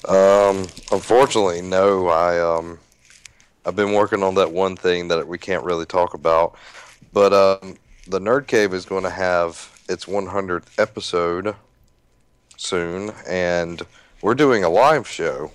Um, 0.09 0.67
unfortunately, 0.93 1.63
no. 1.63 2.09
I 2.09 2.39
um, 2.39 2.79
I've 3.65 3.77
been 3.77 3.93
working 3.93 4.23
on 4.23 4.35
that 4.35 4.53
one 4.53 4.77
thing 4.77 5.09
that 5.09 5.27
we 5.27 5.39
can't 5.39 5.65
really 5.65 5.87
talk 5.87 6.15
about, 6.15 6.57
but 7.13 7.33
um, 7.33 7.77
the 8.07 8.21
Nerd 8.21 8.47
Cave 8.47 8.75
is 8.75 8.85
going 8.85 9.05
to 9.05 9.11
have 9.11 9.71
its 9.89 10.05
100th 10.05 10.79
episode 10.79 11.55
soon, 12.65 13.13
and 13.27 13.83
we're 14.23 14.35
doing 14.35 14.65
a 14.65 14.69
live 14.69 15.07
show. 15.07 15.53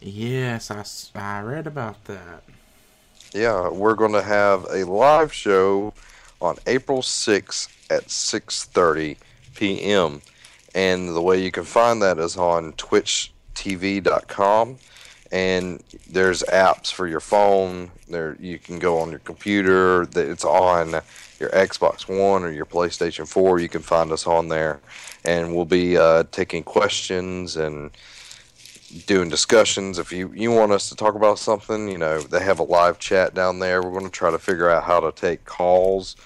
Yes, 0.00 0.70
I, 0.70 0.84
I 1.18 1.42
read 1.42 1.66
about 1.66 2.04
that. 2.06 2.42
Yeah, 3.32 3.68
we're 3.68 3.94
going 3.94 4.12
to 4.12 4.22
have 4.22 4.66
a 4.70 4.84
live 4.84 5.32
show 5.32 5.94
on 6.40 6.56
April 6.66 7.02
6th 7.02 7.68
at 7.90 8.06
6:30 8.06 9.16
p.m. 9.54 10.22
And 10.74 11.14
the 11.14 11.20
way 11.20 11.42
you 11.42 11.50
can 11.50 11.64
find 11.64 12.00
that 12.02 12.18
is 12.18 12.36
on 12.36 12.72
twitchtv.com 12.72 14.78
and 15.32 15.82
there's 16.08 16.42
apps 16.42 16.92
for 16.92 17.08
your 17.08 17.20
phone. 17.20 17.90
There 18.06 18.36
you 18.38 18.58
can 18.58 18.78
go 18.78 18.98
on 18.98 19.10
your 19.10 19.18
computer. 19.20 20.04
that 20.06 20.30
It's 20.30 20.44
on 20.44 21.00
your 21.42 21.50
Xbox 21.50 22.08
One 22.08 22.44
or 22.44 22.50
your 22.50 22.64
PlayStation 22.64 23.28
4. 23.28 23.58
You 23.58 23.68
can 23.68 23.82
find 23.82 24.10
us 24.12 24.26
on 24.26 24.48
there, 24.48 24.80
and 25.24 25.54
we'll 25.54 25.66
be 25.66 25.98
uh, 25.98 26.24
taking 26.30 26.62
questions 26.62 27.56
and 27.56 27.90
doing 29.06 29.28
discussions. 29.28 29.98
If 29.98 30.12
you, 30.12 30.32
you 30.34 30.52
want 30.52 30.72
us 30.72 30.88
to 30.88 30.94
talk 30.94 31.14
about 31.14 31.38
something, 31.38 31.88
you 31.88 31.98
know, 31.98 32.20
they 32.20 32.42
have 32.42 32.60
a 32.60 32.62
live 32.62 32.98
chat 32.98 33.34
down 33.34 33.58
there. 33.58 33.82
We're 33.82 33.98
going 33.98 34.04
to 34.04 34.10
try 34.10 34.30
to 34.30 34.38
figure 34.38 34.70
out 34.70 34.84
how 34.84 35.00
to 35.00 35.12
take 35.12 35.44
calls. 35.44 36.16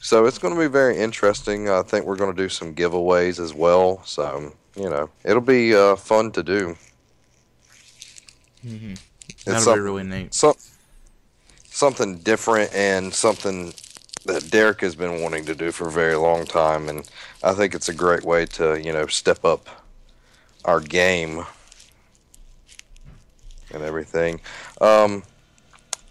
So 0.00 0.24
it's 0.24 0.38
going 0.38 0.54
to 0.54 0.60
be 0.60 0.66
very 0.66 0.96
interesting. 0.96 1.68
I 1.68 1.82
think 1.82 2.06
we're 2.06 2.16
going 2.16 2.34
to 2.34 2.42
do 2.42 2.48
some 2.48 2.74
giveaways 2.74 3.38
as 3.38 3.52
well. 3.52 4.02
So, 4.04 4.54
you 4.74 4.88
know, 4.88 5.10
it'll 5.24 5.42
be 5.42 5.74
uh, 5.74 5.96
fun 5.96 6.32
to 6.32 6.42
do. 6.42 6.76
Mm-hmm. 8.64 8.94
That'll 9.44 9.74
be 9.74 9.80
really 9.80 10.04
neat. 10.04 10.32
some, 10.32 10.54
something 11.64 12.18
different 12.18 12.72
and 12.74 13.12
something 13.12 13.72
that 14.26 14.50
Derek 14.50 14.80
has 14.82 14.94
been 14.94 15.22
wanting 15.22 15.44
to 15.46 15.54
do 15.54 15.72
for 15.72 15.88
a 15.88 15.90
very 15.92 16.14
long 16.16 16.44
time. 16.44 16.88
And 16.88 17.08
I 17.42 17.52
think 17.54 17.74
it's 17.74 17.88
a 17.88 17.94
great 17.94 18.22
way 18.24 18.46
to, 18.46 18.80
you 18.80 18.92
know, 18.92 19.06
step 19.06 19.44
up 19.44 19.68
our 20.64 20.80
game 20.80 21.44
and 23.72 23.82
everything. 23.82 24.40
Um, 24.80 25.22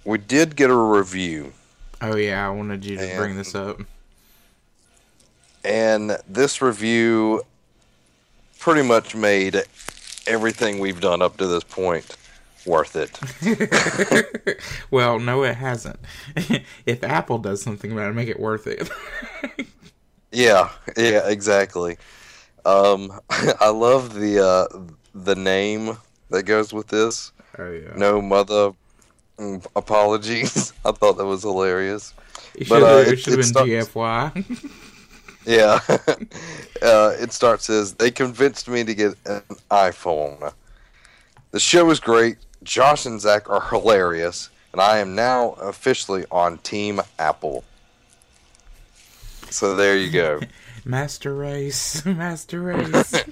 we 0.06 0.18
did 0.18 0.56
get 0.56 0.70
a 0.70 0.76
review, 0.76 1.54
Oh 2.02 2.16
yeah, 2.16 2.48
I 2.48 2.50
wanted 2.50 2.86
you 2.86 2.96
to 2.98 3.04
And- 3.04 3.18
bring 3.20 3.36
this 3.36 3.54
up. 3.54 3.80
and 5.66 6.18
this 6.28 6.62
review 6.62 7.44
pretty 8.58 8.82
much 8.82 9.14
made 9.16 9.64
everything 10.26 10.80
we've 10.80 11.02
done 11.02 11.22
up 11.22 11.36
to 11.38 11.48
this 11.48 11.64
point 11.66 12.16
worth 12.66 12.96
it. 12.96 14.60
well, 14.92 15.20
no, 15.20 15.44
it 15.44 15.56
hasn't. 15.56 16.00
if 16.86 17.04
Apple 17.04 17.38
does 17.38 17.62
something 17.62 17.92
about 17.92 18.10
it, 18.12 18.14
make 18.14 18.30
it 18.30 18.40
worth 18.40 18.68
it. 18.68 18.90
Yeah, 20.32 20.70
yeah, 20.96 21.28
exactly. 21.28 21.98
Um, 22.64 23.20
I 23.60 23.70
love 23.70 24.14
the 24.14 24.46
uh, 24.46 24.68
the 25.16 25.34
name 25.36 25.98
that 26.30 26.44
goes 26.44 26.72
with 26.72 26.88
this. 26.88 27.32
oh 27.58 27.72
yeah. 27.72 27.94
No 27.96 28.22
mother 28.22 28.74
mm, 29.40 29.66
apologies. 29.76 30.72
I 30.86 30.92
thought 30.92 31.18
that 31.18 31.26
was 31.26 31.42
hilarious. 31.42 32.14
it 32.54 32.70
but, 32.70 32.76
should 32.80 32.84
uh, 32.84 32.98
have 33.00 33.08
it- 33.08 33.14
it, 33.14 33.20
should 33.20 33.34
it 33.34 33.44
have 33.44 33.54
been 33.54 33.88
starts- 33.88 33.90
GFY. 33.90 34.72
Yeah. 35.48 35.80
uh, 36.84 37.16
it 37.20 37.32
starts 37.34 37.68
as 37.72 37.96
they 37.96 38.12
convinced 38.12 38.68
me 38.70 38.84
to 38.84 38.94
get 38.94 39.16
an 39.26 39.42
iPhone. 39.72 40.54
The 41.50 41.60
show 41.60 41.90
is 41.90 42.00
great. 42.00 42.38
Josh 42.64 43.06
and 43.06 43.20
Zach 43.22 43.50
are 43.50 43.62
hilarious, 43.62 44.50
and 44.72 44.82
I 44.82 45.00
am 45.00 45.16
now 45.16 45.52
officially 45.54 46.26
on 46.32 46.58
Team 46.60 47.02
Apple. 47.18 47.64
So 49.50 49.76
there 49.76 49.98
you 49.98 50.12
go. 50.12 50.40
Master 50.86 51.36
Race, 51.36 52.06
Master 52.06 52.62
Race. 52.62 53.24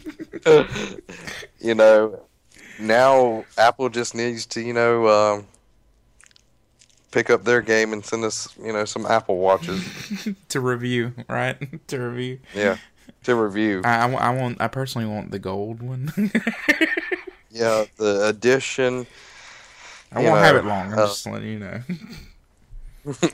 you 1.60 1.76
know, 1.76 2.22
now 2.80 3.46
Apple 3.58 3.90
just 3.90 4.16
needs 4.16 4.46
to, 4.48 4.62
you 4.62 4.74
know, 4.74 5.08
um, 5.08 5.48
pick 7.12 7.30
up 7.30 7.44
their 7.44 7.62
game 7.62 7.94
and 7.94 8.06
send 8.06 8.24
us, 8.24 8.50
you 8.62 8.74
know, 8.74 8.86
some 8.86 9.06
Apple 9.06 9.38
watches. 9.38 9.84
to 10.50 10.60
review, 10.60 11.14
right? 11.30 11.88
to 11.88 12.00
review. 12.00 12.40
yeah, 12.54 12.78
to 13.24 13.36
review. 13.36 13.82
I, 13.84 14.08
I, 14.08 14.14
I 14.14 14.30
want. 14.36 14.62
I 14.62 14.68
personally 14.68 15.08
want 15.08 15.32
the 15.32 15.40
gold 15.40 15.82
one. 15.82 16.12
Yeah, 17.58 17.86
the 17.98 18.28
edition. 18.28 19.08
I 20.12 20.22
won't 20.22 20.40
have 20.40 20.56
it 20.58 20.66
long. 20.66 20.94
I'm 20.94 21.00
uh, 21.00 21.08
just 21.08 21.26
letting 21.26 21.50
you 21.50 21.60
know. 21.60 21.82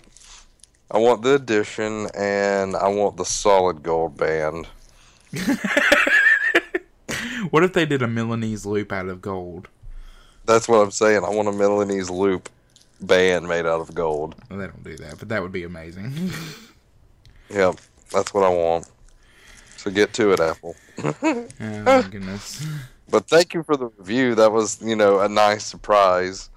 I 0.91 0.97
want 0.97 1.23
the 1.23 1.35
edition, 1.35 2.07
and 2.15 2.75
I 2.77 2.87
want 2.87 3.17
the 3.17 3.25
solid 3.25 3.83
gold 3.83 4.15
band. 4.15 4.67
what 7.49 7.63
if 7.63 7.73
they 7.73 7.85
did 7.85 8.01
a 8.01 8.07
Milanese 8.07 8.65
loop 8.65 8.93
out 8.93 9.09
of 9.09 9.21
gold? 9.21 9.67
That's 10.45 10.69
what 10.69 10.77
I'm 10.77 10.91
saying. 10.91 11.25
I 11.25 11.29
want 11.29 11.49
a 11.49 11.51
Milanese 11.51 12.09
loop 12.09 12.49
band 13.01 13.47
made 13.49 13.65
out 13.65 13.81
of 13.81 13.93
gold. 13.93 14.35
Well, 14.49 14.59
they 14.59 14.67
don't 14.67 14.83
do 14.83 14.95
that, 14.97 15.19
but 15.19 15.27
that 15.29 15.41
would 15.41 15.51
be 15.51 15.63
amazing. 15.63 16.31
Yep, 17.49 17.75
that's 18.09 18.33
what 18.33 18.45
I 18.45 18.49
want. 18.49 18.89
So 19.77 19.91
get 19.91 20.13
to 20.13 20.31
it, 20.31 20.39
Apple. 20.39 20.75
oh 21.03 21.47
my 21.59 22.01
goodness. 22.09 22.65
But 23.09 23.27
thank 23.27 23.53
you 23.53 23.63
for 23.63 23.75
the 23.77 23.87
review. 23.97 24.35
That 24.35 24.51
was, 24.51 24.81
you 24.81 24.95
know, 24.95 25.19
a 25.19 25.29
nice 25.29 25.65
surprise 25.65 26.49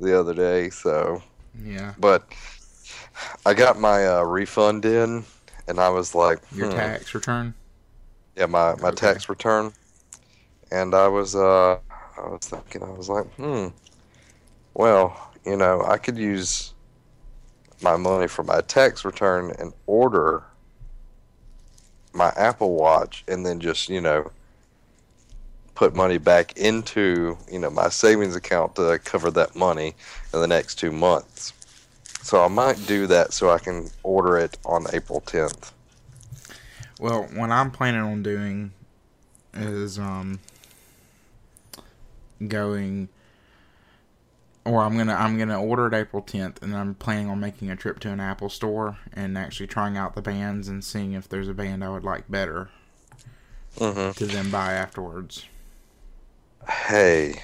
the 0.00 0.18
other 0.18 0.34
day. 0.34 0.70
So, 0.70 1.22
Yeah. 1.64 1.94
but 1.98 2.24
I 3.44 3.54
got 3.54 3.78
my 3.78 4.06
uh, 4.06 4.22
refund 4.22 4.84
in, 4.84 5.24
and 5.68 5.78
I 5.80 5.88
was 5.90 6.14
like, 6.14 6.40
Your 6.50 6.66
hmm. 6.66 6.74
tax 6.74 7.14
return. 7.14 7.54
yeah, 8.36 8.46
my 8.46 8.74
my 8.76 8.90
Okay. 8.90 8.92
tax 8.92 9.28
return, 9.28 9.72
and 10.70 10.94
I 10.94 11.08
was 11.08 11.34
uh, 11.36 11.78
I 12.18 12.28
was 12.28 12.40
thinking, 12.42 12.82
I 12.82 12.90
was 12.90 13.08
like, 13.08 13.26
hmm, 13.34 13.68
well, 14.74 15.32
you 15.44 15.56
know, 15.56 15.82
I 15.84 15.98
could 15.98 16.16
use 16.18 16.74
my 17.82 17.96
money 17.96 18.28
for 18.28 18.42
my 18.44 18.60
tax 18.60 19.04
return 19.04 19.52
and 19.58 19.72
order 19.86 20.44
my 22.12 22.32
Apple 22.36 22.74
Watch, 22.74 23.24
and 23.28 23.44
then 23.44 23.60
just 23.60 23.88
you 23.88 24.00
know 24.00 24.30
put 25.74 25.94
money 25.94 26.18
back 26.18 26.56
into 26.56 27.36
you 27.50 27.58
know 27.58 27.70
my 27.70 27.88
savings 27.88 28.36
account 28.36 28.76
to 28.76 28.98
cover 29.04 29.30
that 29.32 29.56
money 29.56 29.94
in 30.32 30.40
the 30.40 30.48
next 30.48 30.76
two 30.76 30.92
months. 30.92 31.52
So 32.22 32.42
I 32.44 32.48
might 32.48 32.86
do 32.86 33.06
that 33.08 33.32
so 33.32 33.50
I 33.50 33.58
can 33.58 33.90
order 34.02 34.38
it 34.38 34.58
on 34.64 34.86
April 34.92 35.20
10th. 35.20 35.72
Well, 36.98 37.24
what 37.34 37.50
I'm 37.50 37.70
planning 37.70 38.00
on 38.00 38.22
doing 38.22 38.72
is 39.54 39.98
um 39.98 40.40
going 42.48 43.08
or 44.64 44.82
I'm 44.82 44.96
gonna 44.96 45.14
I'm 45.14 45.38
gonna 45.38 45.60
order 45.60 45.86
it 45.88 45.94
April 45.94 46.22
10th, 46.22 46.62
and 46.62 46.74
I'm 46.74 46.94
planning 46.94 47.28
on 47.28 47.40
making 47.40 47.70
a 47.70 47.76
trip 47.76 47.98
to 48.00 48.10
an 48.10 48.20
Apple 48.20 48.48
store 48.48 48.98
and 49.12 49.36
actually 49.36 49.66
trying 49.66 49.96
out 49.96 50.14
the 50.14 50.22
bands 50.22 50.68
and 50.68 50.84
seeing 50.84 51.12
if 51.12 51.28
there's 51.28 51.48
a 51.48 51.54
band 51.54 51.84
I 51.84 51.90
would 51.90 52.04
like 52.04 52.30
better 52.30 52.70
hmm 53.78 54.12
to 54.16 54.26
then 54.26 54.50
buy 54.50 54.72
afterwards. 54.72 55.46
Hey, 56.68 57.42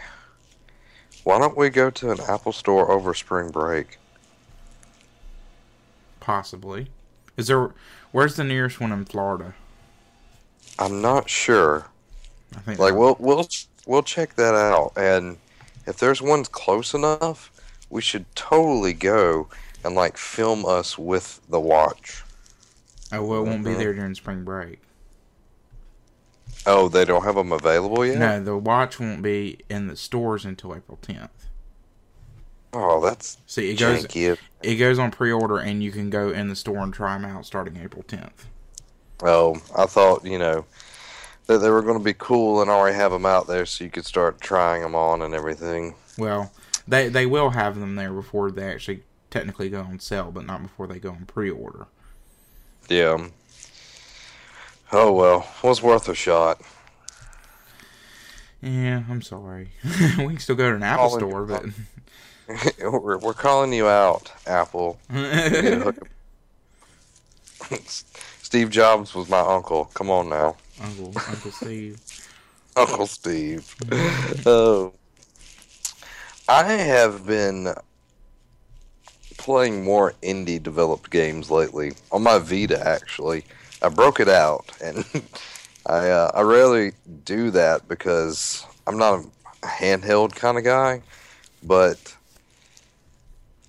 why 1.24 1.38
don't 1.38 1.56
we 1.56 1.70
go 1.70 1.90
to 1.90 2.10
an 2.10 2.20
Apple 2.20 2.52
store 2.52 2.90
over 2.90 3.14
spring 3.14 3.50
break? 3.50 3.98
Possibly. 6.20 6.88
Is 7.36 7.46
there? 7.48 7.70
Where's 8.12 8.36
the 8.36 8.44
nearest 8.44 8.80
one 8.80 8.92
in 8.92 9.04
Florida? 9.04 9.54
I'm 10.78 11.00
not 11.00 11.28
sure. 11.28 11.86
I 12.56 12.60
think 12.60 12.78
Like 12.78 12.94
we'll 12.94 13.16
we'll 13.18 13.48
we'll 13.86 14.02
check 14.02 14.34
that 14.36 14.54
out, 14.54 14.92
and 14.96 15.36
if 15.86 15.98
there's 15.98 16.22
one 16.22 16.44
close 16.44 16.94
enough, 16.94 17.50
we 17.90 18.00
should 18.00 18.24
totally 18.34 18.92
go 18.92 19.48
and 19.84 19.94
like 19.94 20.16
film 20.16 20.64
us 20.66 20.98
with 20.98 21.40
the 21.48 21.60
watch. 21.60 22.22
Oh 23.12 23.24
well, 23.24 23.40
it 23.40 23.48
won't 23.48 23.64
be 23.64 23.70
Mhm. 23.70 23.78
there 23.78 23.94
during 23.94 24.14
spring 24.14 24.44
break. 24.44 24.80
Oh, 26.66 26.88
they 26.88 27.04
don't 27.04 27.24
have 27.24 27.36
them 27.36 27.52
available 27.52 28.04
yet. 28.04 28.18
No, 28.18 28.42
the 28.42 28.56
watch 28.56 28.98
won't 29.00 29.22
be 29.22 29.58
in 29.70 29.86
the 29.86 29.96
stores 29.96 30.44
until 30.44 30.74
April 30.74 30.98
10th. 31.02 31.30
Oh, 32.72 33.00
that's 33.00 33.38
See, 33.46 33.70
it 33.70 33.78
goes 33.78 34.04
janky. 34.06 34.36
it 34.62 34.74
goes 34.76 34.98
on 34.98 35.10
pre-order, 35.10 35.58
and 35.58 35.82
you 35.82 35.90
can 35.90 36.10
go 36.10 36.28
in 36.30 36.48
the 36.48 36.56
store 36.56 36.78
and 36.78 36.92
try 36.92 37.16
them 37.16 37.24
out 37.24 37.46
starting 37.46 37.78
April 37.78 38.02
10th. 38.02 38.44
Oh, 39.22 39.56
I 39.76 39.86
thought 39.86 40.24
you 40.24 40.38
know 40.38 40.66
that 41.46 41.58
they 41.58 41.70
were 41.70 41.82
going 41.82 41.98
to 41.98 42.04
be 42.04 42.12
cool 42.12 42.60
and 42.60 42.70
already 42.70 42.94
have 42.96 43.10
them 43.10 43.24
out 43.24 43.46
there, 43.46 43.64
so 43.64 43.84
you 43.84 43.90
could 43.90 44.04
start 44.04 44.40
trying 44.40 44.82
them 44.82 44.94
on 44.94 45.22
and 45.22 45.34
everything. 45.34 45.94
Well, 46.18 46.52
they 46.86 47.08
they 47.08 47.24
will 47.26 47.50
have 47.50 47.80
them 47.80 47.94
there 47.96 48.12
before 48.12 48.50
they 48.50 48.70
actually 48.70 49.02
technically 49.30 49.70
go 49.70 49.80
on 49.80 49.98
sale, 49.98 50.30
but 50.30 50.44
not 50.46 50.62
before 50.62 50.86
they 50.86 50.98
go 50.98 51.10
on 51.10 51.24
pre-order. 51.24 51.86
Yeah. 52.88 53.28
Oh 54.92 55.12
well, 55.12 55.46
was 55.62 55.82
worth 55.82 56.08
a 56.08 56.14
shot. 56.14 56.60
Yeah, 58.62 59.02
I'm 59.08 59.22
sorry. 59.22 59.70
we 60.18 60.26
can 60.26 60.38
still 60.38 60.56
go 60.56 60.70
to 60.70 60.76
an 60.76 60.82
Apple 60.82 61.08
Calling 61.10 61.20
store, 61.20 61.44
but 61.46 61.64
we're, 63.02 63.18
we're 63.18 63.34
calling 63.34 63.72
you 63.72 63.86
out, 63.86 64.32
Apple. 64.46 64.98
Get 65.12 65.64
a 65.74 65.80
hook- 65.80 66.08
Steve 68.42 68.70
Jobs 68.70 69.14
was 69.14 69.28
my 69.28 69.40
uncle. 69.40 69.86
Come 69.94 70.10
on 70.10 70.28
now, 70.30 70.56
Uncle 70.82 71.12
Uncle 71.28 71.50
Steve. 71.50 72.00
Uncle 72.76 73.06
Steve. 73.06 73.74
oh, 74.46 74.92
I 76.48 76.64
have 76.64 77.26
been 77.26 77.74
playing 79.36 79.84
more 79.84 80.14
indie 80.22 80.62
developed 80.62 81.10
games 81.10 81.50
lately 81.50 81.92
on 82.10 82.22
my 82.22 82.38
Vita. 82.38 82.80
Actually, 82.86 83.44
I 83.82 83.88
broke 83.88 84.20
it 84.20 84.28
out, 84.28 84.72
and 84.82 85.04
I 85.86 86.10
uh, 86.10 86.30
I 86.34 86.42
rarely 86.42 86.92
do 87.24 87.50
that 87.52 87.88
because 87.88 88.66
I'm 88.86 88.98
not 88.98 89.24
a 89.62 89.66
handheld 89.66 90.34
kind 90.34 90.58
of 90.58 90.64
guy, 90.64 91.02
but. 91.62 92.14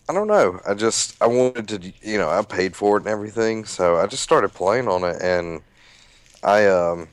I 0.08 0.12
don't 0.12 0.26
know. 0.26 0.60
I 0.68 0.74
just 0.74 1.22
I 1.22 1.28
wanted 1.28 1.68
to, 1.68 1.94
you 2.02 2.18
know, 2.18 2.32
I 2.32 2.42
paid 2.42 2.76
for 2.76 2.98
it 2.98 3.02
and 3.02 3.08
everything, 3.10 3.64
so 3.64 3.98
I 3.98 4.08
just 4.08 4.24
started 4.24 4.50
playing 4.50 4.88
on 4.88 5.04
it, 5.04 5.22
and 5.22 5.62
I 6.42 6.66
um, 6.66 7.10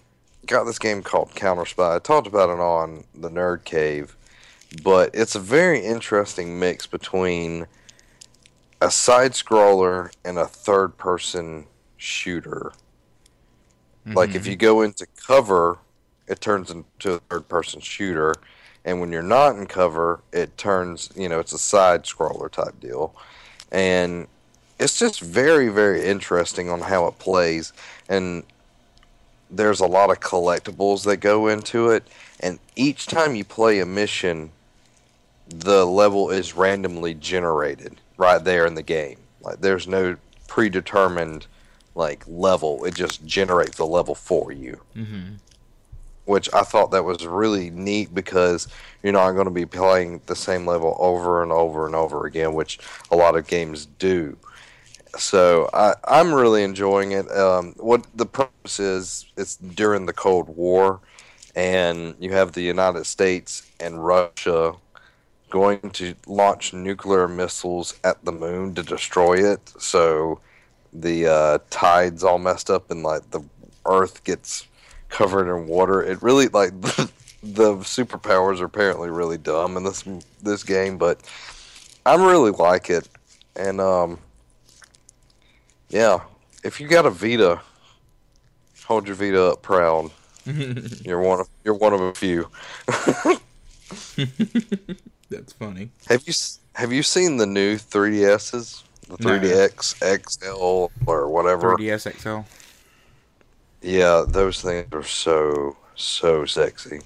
got 0.47 0.65
this 0.65 0.79
game 0.79 1.03
called 1.03 1.35
Counter 1.35 1.67
Spy. 1.67 1.97
I 1.97 1.99
talked 1.99 2.27
about 2.27 2.49
it 2.49 2.61
on 2.61 3.05
the 3.15 3.29
Nerd 3.29 3.65
Cave, 3.65 4.17
but 4.83 5.11
it's 5.13 5.35
a 5.35 5.41
very 5.41 5.85
interesting 5.85 6.59
mix 6.59 6.87
between 6.87 7.67
a 8.81 8.91
side 8.91 9.33
scroller 9.33 10.13
and 10.25 10.39
a 10.39 10.47
third 10.47 10.97
person 10.97 11.67
shooter. 11.97 12.73
Like 14.15 14.35
if 14.35 14.43
mm-hmm. 14.43 14.51
you 14.51 14.57
go 14.57 14.83
into 14.83 15.07
cover, 15.27 15.79
it 16.27 16.41
turns 16.41 16.71
into 16.71 17.15
a 17.15 17.19
third 17.19 17.49
person 17.49 17.81
shooter, 17.81 18.35
and 18.85 19.01
when 19.01 19.11
you're 19.11 19.23
not 19.23 19.57
in 19.57 19.67
cover, 19.67 20.21
it 20.33 20.57
turns, 20.57 21.11
you 21.17 21.29
know, 21.29 21.41
it's 21.41 21.53
a 21.53 21.59
side 21.59 22.05
scroller 22.05 22.51
type 22.51 22.79
deal. 22.81 23.15
And 23.73 24.29
it's 24.79 24.99
just 24.99 25.21
very 25.21 25.69
very 25.69 26.05
interesting 26.05 26.71
on 26.71 26.81
how 26.81 27.07
it 27.07 27.19
plays. 27.19 27.73
And 28.09 28.45
there's 29.51 29.81
a 29.81 29.87
lot 29.87 30.11
of 30.11 30.21
collectibles 30.21 31.05
that 31.05 31.19
go 31.19 31.49
into 31.49 31.91
it. 31.91 32.07
And 32.41 32.59
each 32.75 33.07
time 33.07 33.35
you 33.35 33.45
play 33.45 33.81
a 33.81 33.87
mission 33.87 34.51
the 35.49 35.87
level 35.87 36.31
is 36.31 36.55
randomly 36.55 37.15
generated 37.15 38.01
right 38.17 38.43
there 38.43 38.67
in 38.67 38.75
the 38.75 38.83
game. 38.83 39.19
Like 39.41 39.61
there's 39.61 39.87
no 39.87 40.17
predetermined 40.49 41.47
like 41.97 42.25
level 42.29 42.85
it 42.85 42.95
just 42.95 43.25
generates 43.27 43.77
the 43.79 43.87
level 43.87 44.15
for 44.15 44.53
you 44.53 44.81
hmm 44.95 45.35
which 46.27 46.53
I 46.53 46.63
thought 46.63 46.91
that 46.91 47.05
was 47.05 47.27
really 47.27 47.71
neat 47.71 48.15
because 48.15 48.69
you're 49.03 49.13
not 49.13 49.33
going 49.33 49.47
to 49.47 49.51
be 49.51 49.65
playing 49.65 50.21
the 50.27 50.37
same 50.37 50.67
level 50.67 50.97
over 50.99 51.43
and 51.43 51.53
over 51.53 51.87
and 51.87 51.95
over 51.95 52.27
again, 52.27 52.53
which 52.55 52.79
a 53.11 53.17
lot 53.17 53.37
of 53.37 53.47
games 53.47 53.87
do. 53.87 54.37
So 55.19 55.71
I, 55.73 55.95
I'm 56.05 56.35
really 56.35 56.63
enjoying 56.65 57.13
it. 57.13 57.31
Um, 57.31 57.75
what 57.79 58.07
the 58.15 58.27
purpose 58.27 58.81
is, 58.81 59.27
it's 59.37 59.57
during 59.57 60.07
the 60.07 60.13
Cold 60.13 60.49
War, 60.49 61.01
and 61.55 62.17
you 62.21 62.33
have 62.33 62.53
the 62.53 62.63
United 62.63 63.07
States 63.07 63.71
and 63.81 64.05
Russia 64.05 64.75
going 65.51 65.91
to 65.93 66.15
launch 66.27 66.73
nuclear 66.73 67.29
missiles 67.29 67.99
at 68.05 68.25
the 68.25 68.33
moon 68.33 68.75
to 68.75 68.83
destroy 68.83 69.35
it. 69.53 69.73
So 69.79 70.41
the 71.01 71.27
uh, 71.27 71.59
tides 71.71 72.25
all 72.25 72.39
messed 72.39 72.71
up, 72.71 72.91
and 72.91 73.03
like 73.03 73.31
the 73.31 73.43
Earth 73.85 74.25
gets 74.25 74.67
covered 75.09 75.55
in 75.55 75.67
water. 75.67 76.03
It 76.03 76.23
really 76.23 76.49
like 76.49 76.81
the 77.43 77.77
superpowers 77.77 78.61
are 78.61 78.65
apparently 78.65 79.11
really 79.11 79.39
dumb 79.39 79.77
in 79.77 79.85
this 79.85 80.05
this 80.43 80.63
game, 80.63 80.99
but 80.99 81.21
I 82.05 82.15
really 82.15 82.51
like 82.51 82.91
it. 82.91 83.09
And 83.55 83.81
um, 83.81 84.19
yeah, 85.89 86.21
if 86.65 86.81
you 86.81 86.89
got 86.89 87.07
a 87.07 87.11
Vita, 87.11 87.61
hold 88.85 89.07
your 89.07 89.17
Vita 89.17 89.43
up 89.53 89.63
proud. 89.63 90.11
You're 90.47 91.21
one 91.21 91.41
of 91.41 91.49
you're 91.65 91.75
one 91.75 91.93
of 91.93 92.01
a 92.01 92.15
few. 92.15 92.49
That's 95.29 95.53
funny. 95.55 95.91
Have 96.07 96.23
you 96.25 96.33
have 96.75 96.93
you 96.93 97.03
seen 97.03 97.39
the 97.39 97.47
new 97.47 97.75
3DSs? 97.77 98.85
The 99.09 99.17
3DX 99.19 100.29
XL 100.29 100.91
or 101.07 101.29
whatever. 101.29 101.77
3DS 101.77 102.21
XL. 102.21 102.49
Yeah, 103.83 104.25
those 104.27 104.61
things 104.61 104.89
are 104.93 105.05
so 105.05 105.77
so 105.95 106.45
sexy. 106.45 107.01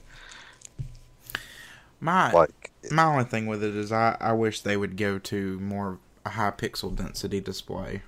My 2.01 2.33
Like 2.33 2.71
my 2.91 3.05
only 3.05 3.25
thing 3.25 3.47
with 3.47 3.63
it 3.63 3.77
is 3.77 3.93
I, 3.93 4.17
I 4.21 4.33
wish 4.33 4.61
they 4.61 4.77
would 4.77 4.97
go 4.97 5.19
to 5.19 5.61
more 5.61 5.99
a 6.25 6.31
high 6.31 6.51
pixel 6.51 6.95
density 6.95 7.41
display. 7.41 8.03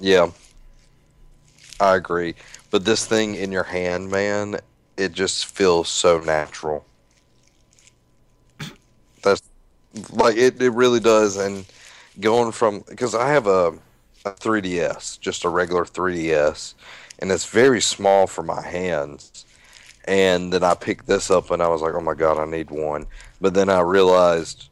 Yeah. 0.00 0.30
I 1.80 1.96
agree. 1.96 2.34
But 2.70 2.84
this 2.84 3.06
thing 3.06 3.34
in 3.34 3.52
your 3.52 3.64
hand, 3.64 4.10
man, 4.10 4.58
it 4.96 5.12
just 5.12 5.46
feels 5.46 5.88
so 5.88 6.18
natural. 6.18 6.84
That's 9.22 9.42
like 10.10 10.36
it, 10.36 10.60
it 10.60 10.70
really 10.70 11.00
does 11.00 11.36
and 11.36 11.64
going 12.20 12.52
from 12.52 12.84
because 12.88 13.14
I 13.14 13.28
have 13.30 13.46
a, 13.46 13.74
a 14.24 14.30
3DS, 14.32 15.20
just 15.20 15.44
a 15.44 15.48
regular 15.48 15.84
3DS, 15.84 16.74
and 17.18 17.30
it's 17.30 17.46
very 17.46 17.80
small 17.80 18.26
for 18.26 18.42
my 18.42 18.62
hands. 18.62 19.44
And 20.04 20.52
then 20.52 20.64
I 20.64 20.74
picked 20.74 21.06
this 21.06 21.30
up 21.30 21.50
and 21.50 21.62
I 21.62 21.68
was 21.68 21.82
like, 21.82 21.94
"Oh 21.94 22.00
my 22.00 22.14
god, 22.14 22.38
I 22.38 22.46
need 22.46 22.70
one." 22.70 23.06
But 23.40 23.54
then 23.54 23.68
I 23.68 23.80
realized, 23.80 24.68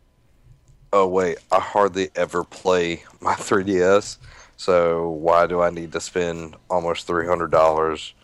"Oh 0.92 1.06
wait, 1.06 1.38
I 1.52 1.61
hardly 1.61 2.11
ever 2.16 2.42
play 2.44 3.04
my 3.20 3.35
3DS." 3.35 4.18
So 4.56 5.11
why 5.11 5.46
do 5.46 5.61
I 5.61 5.70
need 5.70 5.92
to 5.92 6.00
spend 6.00 6.56
almost 6.70 7.06
three 7.06 7.26
hundred 7.26 7.50
dollars 7.50 8.14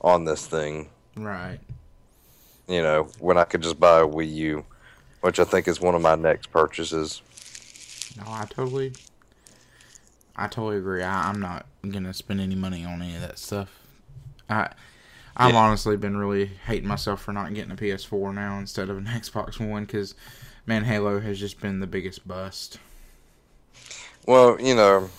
on 0.00 0.24
this 0.24 0.46
thing? 0.46 0.88
Right. 1.16 1.60
You 2.66 2.82
know, 2.82 3.08
when 3.20 3.38
I 3.38 3.44
could 3.44 3.62
just 3.62 3.80
buy 3.80 4.00
a 4.00 4.06
Wii 4.06 4.34
U, 4.34 4.64
which 5.20 5.38
I 5.38 5.44
think 5.44 5.68
is 5.68 5.80
one 5.80 5.94
of 5.94 6.02
my 6.02 6.16
next 6.16 6.50
purchases. 6.50 7.22
No, 8.18 8.24
I 8.26 8.46
totally 8.50 8.92
I 10.36 10.46
totally 10.46 10.78
agree. 10.78 11.02
I, 11.02 11.28
I'm 11.28 11.40
not 11.40 11.66
gonna 11.88 12.14
spend 12.14 12.40
any 12.40 12.54
money 12.54 12.84
on 12.84 13.02
any 13.02 13.14
of 13.14 13.20
that 13.22 13.38
stuff. 13.38 13.80
I 14.48 14.70
I've 15.36 15.52
Yeah. 15.52 15.58
honestly 15.58 15.96
been 15.96 16.16
really 16.16 16.46
hating 16.46 16.88
myself 16.88 17.22
for 17.22 17.32
not 17.32 17.54
getting 17.54 17.70
a 17.70 17.76
PS4 17.76 18.32
now 18.34 18.58
instead 18.58 18.88
of 18.90 18.98
an 18.98 19.04
Xbox 19.06 19.58
One 19.64 19.84
because 19.84 20.14
man, 20.66 20.84
Halo 20.84 21.20
has 21.20 21.38
just 21.40 21.60
been 21.60 21.80
the 21.80 21.86
biggest 21.86 22.26
bust. 22.26 22.78
Well, 24.26 24.60
you 24.60 24.74
know, 24.74 25.10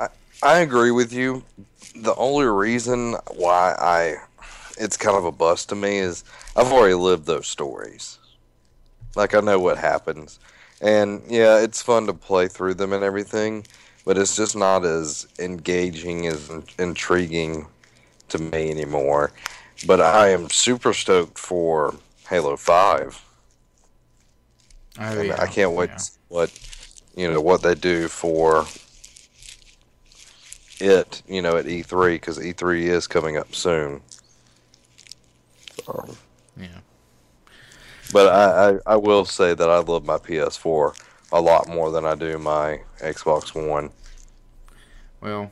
I 0.00 0.08
I 0.42 0.58
agree 0.60 0.90
with 0.90 1.12
you. 1.12 1.44
The 1.94 2.14
only 2.16 2.46
reason 2.46 3.14
why 3.34 3.74
I 3.78 4.16
it's 4.78 4.96
kind 4.96 5.16
of 5.16 5.24
a 5.24 5.32
bust 5.32 5.68
to 5.70 5.74
me 5.74 5.98
is 5.98 6.24
I've 6.56 6.72
already 6.72 6.94
lived 6.94 7.26
those 7.26 7.48
stories. 7.48 8.18
Like 9.16 9.34
I 9.34 9.40
know 9.40 9.58
what 9.60 9.78
happens. 9.78 10.38
And 10.80 11.22
yeah, 11.28 11.58
it's 11.58 11.82
fun 11.82 12.06
to 12.06 12.14
play 12.14 12.48
through 12.48 12.74
them 12.74 12.92
and 12.92 13.02
everything, 13.02 13.66
but 14.04 14.16
it's 14.16 14.36
just 14.36 14.54
not 14.56 14.84
as 14.84 15.26
engaging 15.38 16.26
as 16.26 16.48
in- 16.50 16.64
intriguing 16.78 17.66
to 18.28 18.38
me 18.38 18.70
anymore. 18.70 19.32
But 19.86 20.00
I 20.00 20.28
am 20.28 20.50
super 20.50 20.92
stoked 20.92 21.38
for 21.38 21.94
Halo 22.28 22.56
5. 22.56 23.24
Oh, 25.00 25.22
yeah. 25.22 25.40
I 25.40 25.46
can't 25.46 25.72
wait 25.72 25.90
Yeah. 25.90 25.96
to 25.96 26.02
see 26.02 26.12
what 26.28 26.52
you 27.16 27.30
know 27.30 27.40
what 27.40 27.62
they 27.62 27.74
do 27.74 28.08
for 28.08 28.66
it. 30.80 31.22
You 31.28 31.42
know, 31.42 31.56
at 31.56 31.66
E3 31.66 32.14
because 32.14 32.38
E3 32.38 32.82
is 32.88 33.06
coming 33.06 33.36
up 33.36 33.54
soon. 33.54 34.02
So, 35.84 36.14
Yeah. 36.56 36.68
But 38.12 38.28
I, 38.32 38.70
I, 38.70 38.94
I 38.94 38.96
will 38.96 39.24
say 39.24 39.54
that 39.54 39.68
I 39.70 39.78
love 39.80 40.04
my 40.04 40.18
PS4 40.18 40.94
a 41.32 41.40
lot 41.40 41.68
more 41.68 41.90
than 41.90 42.04
I 42.06 42.14
do 42.14 42.38
my 42.38 42.80
Xbox 43.00 43.54
One. 43.68 43.90
Well, 45.20 45.50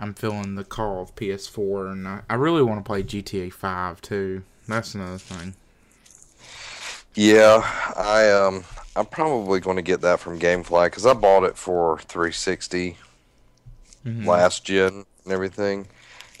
I'm 0.00 0.12
feeling 0.14 0.54
the 0.56 0.64
call 0.64 1.02
of 1.02 1.14
PS4, 1.14 1.90
and 1.92 2.06
I, 2.08 2.22
I 2.28 2.34
really 2.34 2.62
want 2.62 2.80
to 2.80 2.84
play 2.84 3.02
GTA 3.04 3.50
5 3.50 4.00
too. 4.00 4.42
That's 4.66 4.94
another 4.94 5.18
thing. 5.18 5.54
Yeah, 7.14 7.60
I 7.96 8.30
um 8.30 8.64
I'm 8.96 9.06
probably 9.06 9.60
going 9.60 9.76
to 9.76 9.82
get 9.82 10.00
that 10.02 10.20
from 10.20 10.38
GameFly 10.40 10.86
because 10.86 11.06
I 11.06 11.12
bought 11.14 11.44
it 11.44 11.56
for 11.56 11.98
360 12.00 12.96
Mhm. 14.04 14.44
last 14.44 14.64
gen 14.64 15.06
and 15.24 15.34
everything, 15.34 15.88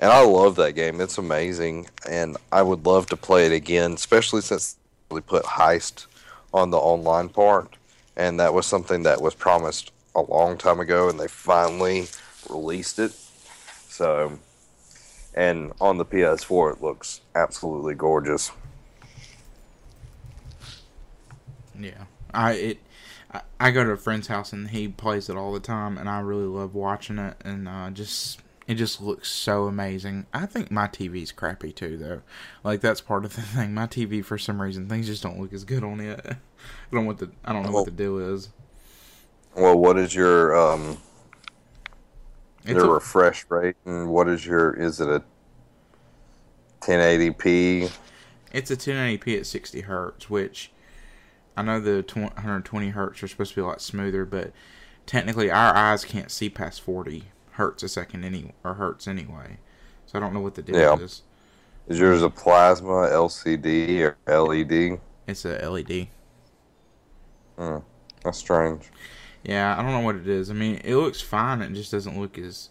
and 0.00 0.12
I 0.12 0.22
love 0.24 0.56
that 0.56 0.74
game. 0.74 1.00
It's 1.02 1.18
amazing, 1.18 1.88
and 2.08 2.38
I 2.52 2.62
would 2.62 2.86
love 2.86 3.08
to 3.08 3.18
play 3.18 3.46
it 3.46 3.52
again, 3.52 3.94
especially 3.94 4.42
since 4.42 4.77
put 5.08 5.44
heist 5.44 6.06
on 6.52 6.70
the 6.70 6.78
online 6.78 7.28
part, 7.28 7.76
and 8.16 8.38
that 8.40 8.54
was 8.54 8.66
something 8.66 9.02
that 9.04 9.20
was 9.20 9.34
promised 9.34 9.92
a 10.14 10.20
long 10.22 10.58
time 10.58 10.80
ago, 10.80 11.08
and 11.08 11.18
they 11.18 11.28
finally 11.28 12.06
released 12.48 12.98
it. 12.98 13.12
So, 13.88 14.38
and 15.34 15.72
on 15.80 15.98
the 15.98 16.04
PS4, 16.04 16.74
it 16.76 16.82
looks 16.82 17.20
absolutely 17.34 17.94
gorgeous. 17.94 18.50
Yeah, 21.78 22.04
I 22.32 22.52
it. 22.52 22.78
I, 23.32 23.42
I 23.60 23.70
go 23.70 23.84
to 23.84 23.90
a 23.90 23.96
friend's 23.96 24.28
house 24.28 24.52
and 24.52 24.70
he 24.70 24.88
plays 24.88 25.28
it 25.28 25.36
all 25.36 25.52
the 25.52 25.60
time, 25.60 25.98
and 25.98 26.08
I 26.08 26.20
really 26.20 26.46
love 26.46 26.74
watching 26.74 27.18
it. 27.18 27.36
And 27.44 27.68
uh, 27.68 27.90
just 27.90 28.40
it 28.68 28.74
just 28.74 29.00
looks 29.00 29.30
so 29.30 29.64
amazing. 29.64 30.26
I 30.32 30.44
think 30.44 30.70
my 30.70 30.86
TV's 30.88 31.32
crappy 31.32 31.72
too, 31.72 31.96
though. 31.96 32.20
Like 32.62 32.82
that's 32.82 33.00
part 33.00 33.24
of 33.24 33.34
the 33.34 33.40
thing. 33.42 33.72
My 33.72 33.86
TV, 33.86 34.22
for 34.22 34.36
some 34.36 34.60
reason, 34.60 34.88
things 34.88 35.06
just 35.06 35.22
don't 35.22 35.40
look 35.40 35.54
as 35.54 35.64
good 35.64 35.82
on 35.82 36.00
it. 36.00 36.20
I 36.24 36.36
don't 36.92 37.02
know 37.02 37.08
what 37.08 37.18
the 37.18 37.30
I 37.44 37.54
don't 37.54 37.64
know 37.64 37.72
what 37.72 37.86
the 37.86 37.90
deal 37.90 38.18
is. 38.18 38.50
Well, 39.56 39.76
what 39.76 39.98
is 39.98 40.14
your 40.14 40.54
um 40.56 40.98
It's 42.64 42.74
your 42.74 42.84
a, 42.84 42.90
refresh 42.90 43.46
rate, 43.48 43.76
and 43.86 44.10
what 44.10 44.28
is 44.28 44.44
your? 44.44 44.74
Is 44.74 45.00
it 45.00 45.08
a 45.08 45.24
1080p? 46.82 47.90
it's 48.52 48.70
a 48.70 48.76
1080p 48.76 49.38
at 49.38 49.46
60 49.46 49.80
hertz, 49.82 50.30
which 50.30 50.70
I 51.56 51.62
know 51.62 51.80
the 51.80 52.04
120 52.12 52.90
hertz 52.90 53.22
are 53.22 53.28
supposed 53.28 53.50
to 53.50 53.56
be 53.56 53.62
a 53.62 53.66
lot 53.66 53.80
smoother, 53.80 54.24
but 54.26 54.52
technically 55.06 55.50
our 55.50 55.74
eyes 55.74 56.04
can't 56.04 56.30
see 56.30 56.50
past 56.50 56.82
40 56.82 57.24
hertz 57.58 57.82
a 57.82 57.88
second 57.88 58.24
any 58.24 58.52
or 58.64 58.74
hurts 58.74 59.06
anyway. 59.08 59.58
So 60.06 60.16
I 60.18 60.20
don't 60.20 60.32
know 60.32 60.40
what 60.40 60.54
the 60.54 60.62
deal 60.62 60.76
Yeah. 60.76 60.94
is. 60.96 61.22
Is 61.88 61.98
yours 61.98 62.22
a 62.22 62.30
plasma, 62.30 63.08
LCD, 63.10 64.00
or 64.02 64.16
LED? 64.26 65.00
It's 65.26 65.44
a 65.44 65.58
LED. 65.68 66.08
Hmm, 67.58 67.78
that's 68.24 68.38
strange. 68.38 68.88
Yeah, 69.42 69.76
I 69.78 69.82
don't 69.82 69.92
know 69.92 70.00
what 70.00 70.16
it 70.16 70.28
is. 70.28 70.50
I 70.50 70.54
mean, 70.54 70.80
it 70.84 70.94
looks 70.96 71.20
fine. 71.20 71.60
It 71.62 71.72
just 71.72 71.90
doesn't 71.90 72.18
look 72.18 72.38
as 72.38 72.68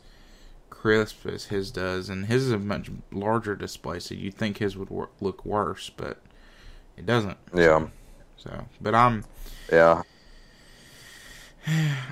crisp 0.70 1.26
as 1.26 1.46
his 1.46 1.72
does, 1.72 2.10
and 2.10 2.28
his 2.28 2.44
is 2.46 2.52
a 2.52 2.58
much 2.58 2.90
larger 3.12 3.56
display, 3.56 4.00
so 4.00 4.16
you'd 4.16 4.36
think 4.36 4.58
his 4.60 4.78
would 4.78 4.90
wor- 4.90 5.10
look 5.20 5.44
worse, 5.46 5.90
but 5.90 6.22
it 6.96 7.06
doesn't. 7.06 7.38
Yeah, 7.54 7.88
So, 8.38 8.66
but 8.80 8.96
I'm 8.96 9.26
yeah. 9.72 10.04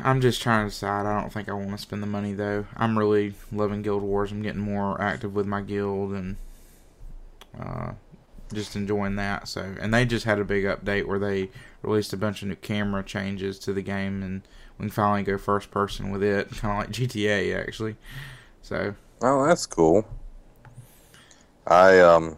I'm 0.03 0.21
just 0.21 0.41
trying 0.41 0.65
to 0.65 0.69
decide. 0.69 1.05
I 1.05 1.19
don't 1.19 1.31
think 1.31 1.49
I 1.49 1.53
want 1.53 1.71
to 1.71 1.77
spend 1.77 2.03
the 2.03 2.07
money 2.07 2.33
though. 2.33 2.65
I'm 2.75 2.97
really 2.97 3.33
loving 3.51 3.81
Guild 3.81 4.03
Wars. 4.03 4.31
I'm 4.31 4.41
getting 4.41 4.61
more 4.61 4.99
active 5.01 5.33
with 5.33 5.45
my 5.45 5.61
guild 5.61 6.11
and 6.11 6.37
uh, 7.59 7.91
just 8.53 8.75
enjoying 8.75 9.15
that. 9.15 9.47
So, 9.47 9.75
and 9.79 9.93
they 9.93 10.05
just 10.05 10.25
had 10.25 10.39
a 10.39 10.43
big 10.45 10.65
update 10.65 11.05
where 11.05 11.19
they 11.19 11.49
released 11.81 12.13
a 12.13 12.17
bunch 12.17 12.41
of 12.41 12.49
new 12.49 12.55
camera 12.55 13.03
changes 13.03 13.57
to 13.59 13.73
the 13.73 13.81
game, 13.81 14.21
and 14.21 14.41
we 14.77 14.83
can 14.83 14.91
finally 14.91 15.23
go 15.23 15.37
first 15.37 15.71
person 15.71 16.11
with 16.11 16.21
it, 16.23 16.49
kind 16.51 16.73
of 16.73 16.77
like 16.79 16.95
GTA 16.95 17.57
actually. 17.57 17.95
So, 18.61 18.95
Oh, 19.21 19.47
that's 19.47 19.65
cool. 19.65 20.05
I 21.65 21.99
um, 21.99 22.37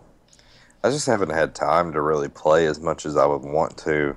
I 0.83 0.89
just 0.89 1.07
haven't 1.07 1.31
had 1.31 1.55
time 1.55 1.91
to 1.93 2.01
really 2.01 2.29
play 2.29 2.65
as 2.67 2.79
much 2.79 3.05
as 3.05 3.17
I 3.17 3.25
would 3.25 3.41
want 3.41 3.77
to. 3.79 4.15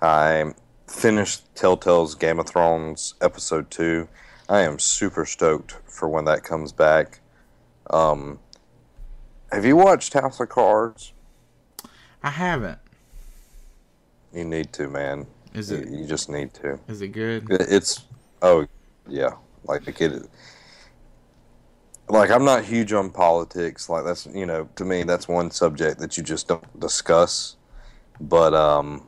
I 0.00 0.54
finished 0.86 1.54
Telltale's 1.54 2.14
Game 2.14 2.38
of 2.38 2.46
Thrones 2.46 3.14
episode 3.20 3.70
two. 3.70 4.08
I 4.48 4.60
am 4.60 4.78
super 4.78 5.26
stoked 5.26 5.76
for 5.86 6.08
when 6.08 6.24
that 6.26 6.44
comes 6.44 6.72
back. 6.72 7.20
Um, 7.90 8.38
have 9.50 9.64
you 9.64 9.76
watched 9.76 10.12
House 10.12 10.40
of 10.40 10.48
Cards? 10.48 11.12
I 12.22 12.30
haven't. 12.30 12.78
You 14.32 14.44
need 14.44 14.72
to, 14.74 14.88
man. 14.88 15.26
Is 15.54 15.70
it 15.70 15.88
you 15.88 16.04
just 16.04 16.28
need 16.28 16.52
to. 16.54 16.78
is 16.88 17.00
it 17.00 17.08
good? 17.08 17.46
It's 17.50 18.04
oh 18.42 18.66
yeah, 19.08 19.30
like 19.64 19.88
it. 19.88 20.28
Like 22.08 22.30
I'm 22.30 22.44
not 22.44 22.64
huge 22.64 22.92
on 22.92 23.10
politics. 23.10 23.88
Like 23.88 24.04
that's 24.04 24.26
you 24.26 24.44
know 24.44 24.68
to 24.76 24.84
me 24.84 25.04
that's 25.04 25.26
one 25.26 25.50
subject 25.50 25.98
that 26.00 26.16
you 26.16 26.22
just 26.22 26.48
don't 26.48 26.80
discuss. 26.80 27.56
But 28.20 28.54
um, 28.54 29.06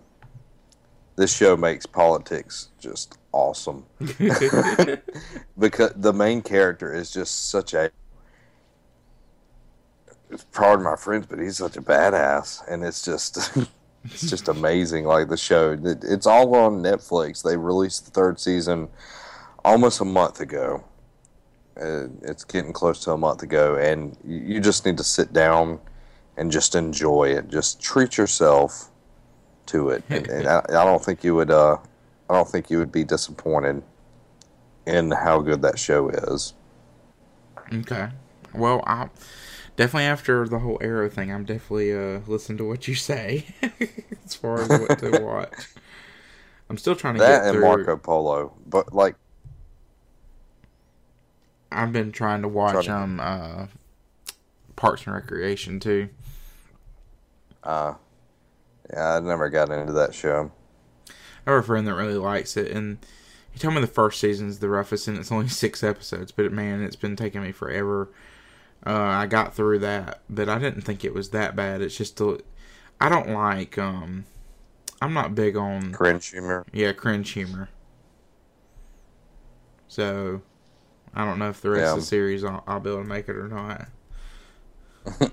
this 1.18 1.34
show 1.36 1.56
makes 1.56 1.84
politics 1.84 2.68
just 2.80 3.18
awesome 3.32 3.84
because 5.58 5.92
the 5.96 6.12
main 6.14 6.40
character 6.40 6.94
is 6.94 7.10
just 7.10 7.50
such 7.50 7.74
a. 7.74 7.90
It's 10.30 10.44
pardon 10.52 10.84
my 10.84 10.96
friends, 10.96 11.26
but 11.28 11.38
he's 11.38 11.56
such 11.58 11.76
a 11.76 11.82
badass, 11.82 12.62
and 12.68 12.84
it's 12.84 13.02
just 13.02 13.38
it's 14.04 14.28
just 14.28 14.48
amazing. 14.48 15.04
Like 15.04 15.28
the 15.28 15.36
show, 15.36 15.72
It- 15.72 16.04
it's 16.04 16.26
all 16.26 16.54
on 16.54 16.82
Netflix. 16.82 17.42
They 17.42 17.56
released 17.56 18.04
the 18.04 18.10
third 18.10 18.38
season 18.38 18.88
almost 19.64 20.00
a 20.00 20.04
month 20.04 20.40
ago. 20.40 20.84
Uh, 21.80 22.08
it's 22.22 22.44
getting 22.44 22.72
close 22.72 23.00
to 23.04 23.12
a 23.12 23.16
month 23.18 23.42
ago, 23.42 23.76
and 23.76 24.16
you, 24.24 24.36
you 24.54 24.60
just 24.60 24.84
need 24.84 24.98
to 24.98 25.04
sit 25.04 25.32
down 25.32 25.80
and 26.36 26.50
just 26.52 26.74
enjoy 26.74 27.24
it. 27.28 27.48
Just 27.48 27.80
treat 27.80 28.16
yourself 28.18 28.90
to 29.68 29.90
it, 29.90 30.04
and, 30.10 30.26
and 30.28 30.46
I, 30.48 30.60
I 30.68 30.84
don't 30.84 31.04
think 31.04 31.24
you 31.24 31.34
would. 31.36 31.50
Uh, 31.50 31.78
I 32.30 32.34
don't 32.34 32.48
think 32.48 32.70
you 32.70 32.78
would 32.78 32.92
be 32.92 33.04
disappointed 33.04 33.82
in 34.86 35.10
how 35.12 35.40
good 35.40 35.62
that 35.62 35.78
show 35.78 36.08
is. 36.10 36.54
Okay. 37.72 38.08
Well, 38.54 38.82
I 38.86 39.08
definitely 39.76 40.04
after 40.06 40.48
the 40.48 40.58
whole 40.60 40.78
Arrow 40.80 41.08
thing, 41.08 41.32
I'm 41.32 41.44
definitely 41.44 41.92
uh 41.94 42.20
listening 42.26 42.58
to 42.58 42.64
what 42.68 42.88
you 42.88 42.94
say 42.94 43.46
as 44.24 44.34
far 44.34 44.62
as 44.62 44.74
what 44.74 44.98
to 44.98 45.22
watch. 45.24 45.68
I'm 46.70 46.78
still 46.78 46.96
trying 46.96 47.14
to 47.14 47.20
That 47.20 47.42
get 47.42 47.44
and 47.44 47.52
through. 47.52 47.62
Marco 47.62 47.96
Polo, 47.96 48.54
but 48.66 48.92
like 48.92 49.16
I've 51.70 51.92
been 51.92 52.12
trying 52.12 52.42
to 52.42 52.48
watch 52.48 52.86
Trying 52.86 52.88
um 52.88 53.20
uh 53.20 53.66
Parks 54.76 55.06
and 55.06 55.14
Recreation 55.14 55.80
too. 55.80 56.08
Uh, 57.62 57.94
yeah, 58.92 59.16
I 59.16 59.20
never 59.20 59.48
got 59.50 59.70
into 59.70 59.92
that 59.94 60.14
show. 60.14 60.50
I 61.46 61.50
have 61.52 61.60
a 61.60 61.66
friend 61.66 61.86
that 61.86 61.94
really 61.94 62.14
likes 62.14 62.56
it, 62.56 62.70
and 62.72 62.98
he 63.50 63.58
told 63.58 63.74
me 63.74 63.80
the 63.80 63.86
first 63.86 64.20
season's 64.20 64.58
the 64.58 64.68
roughest, 64.68 65.08
and 65.08 65.18
it's 65.18 65.32
only 65.32 65.48
six 65.48 65.82
episodes. 65.82 66.32
But 66.32 66.52
man, 66.52 66.82
it's 66.82 66.96
been 66.96 67.16
taking 67.16 67.42
me 67.42 67.52
forever. 67.52 68.10
Uh, 68.86 68.92
I 68.94 69.26
got 69.26 69.54
through 69.54 69.80
that, 69.80 70.20
but 70.30 70.48
I 70.48 70.58
didn't 70.58 70.82
think 70.82 71.04
it 71.04 71.14
was 71.14 71.30
that 71.30 71.56
bad. 71.56 71.82
It's 71.82 71.96
just 71.96 72.20
a, 72.20 72.40
I 73.00 73.08
don't 73.08 73.30
like 73.30 73.76
um, 73.78 74.24
I'm 75.02 75.12
not 75.14 75.34
big 75.34 75.56
on 75.56 75.92
Cringe 75.92 76.26
humor. 76.28 76.64
yeah 76.72 76.92
cringe 76.92 77.30
humor. 77.30 77.68
So, 79.88 80.42
I 81.14 81.24
don't 81.24 81.38
know 81.38 81.48
if 81.50 81.60
the 81.60 81.70
rest 81.70 81.82
Yeah. 81.86 81.90
of 81.94 81.96
the 81.96 82.02
series 82.02 82.44
I'll, 82.44 82.62
I'll 82.66 82.80
be 82.80 82.90
able 82.90 83.02
to 83.02 83.08
make 83.08 83.28
it 83.28 83.36
or 83.36 83.48
not. 83.48 83.88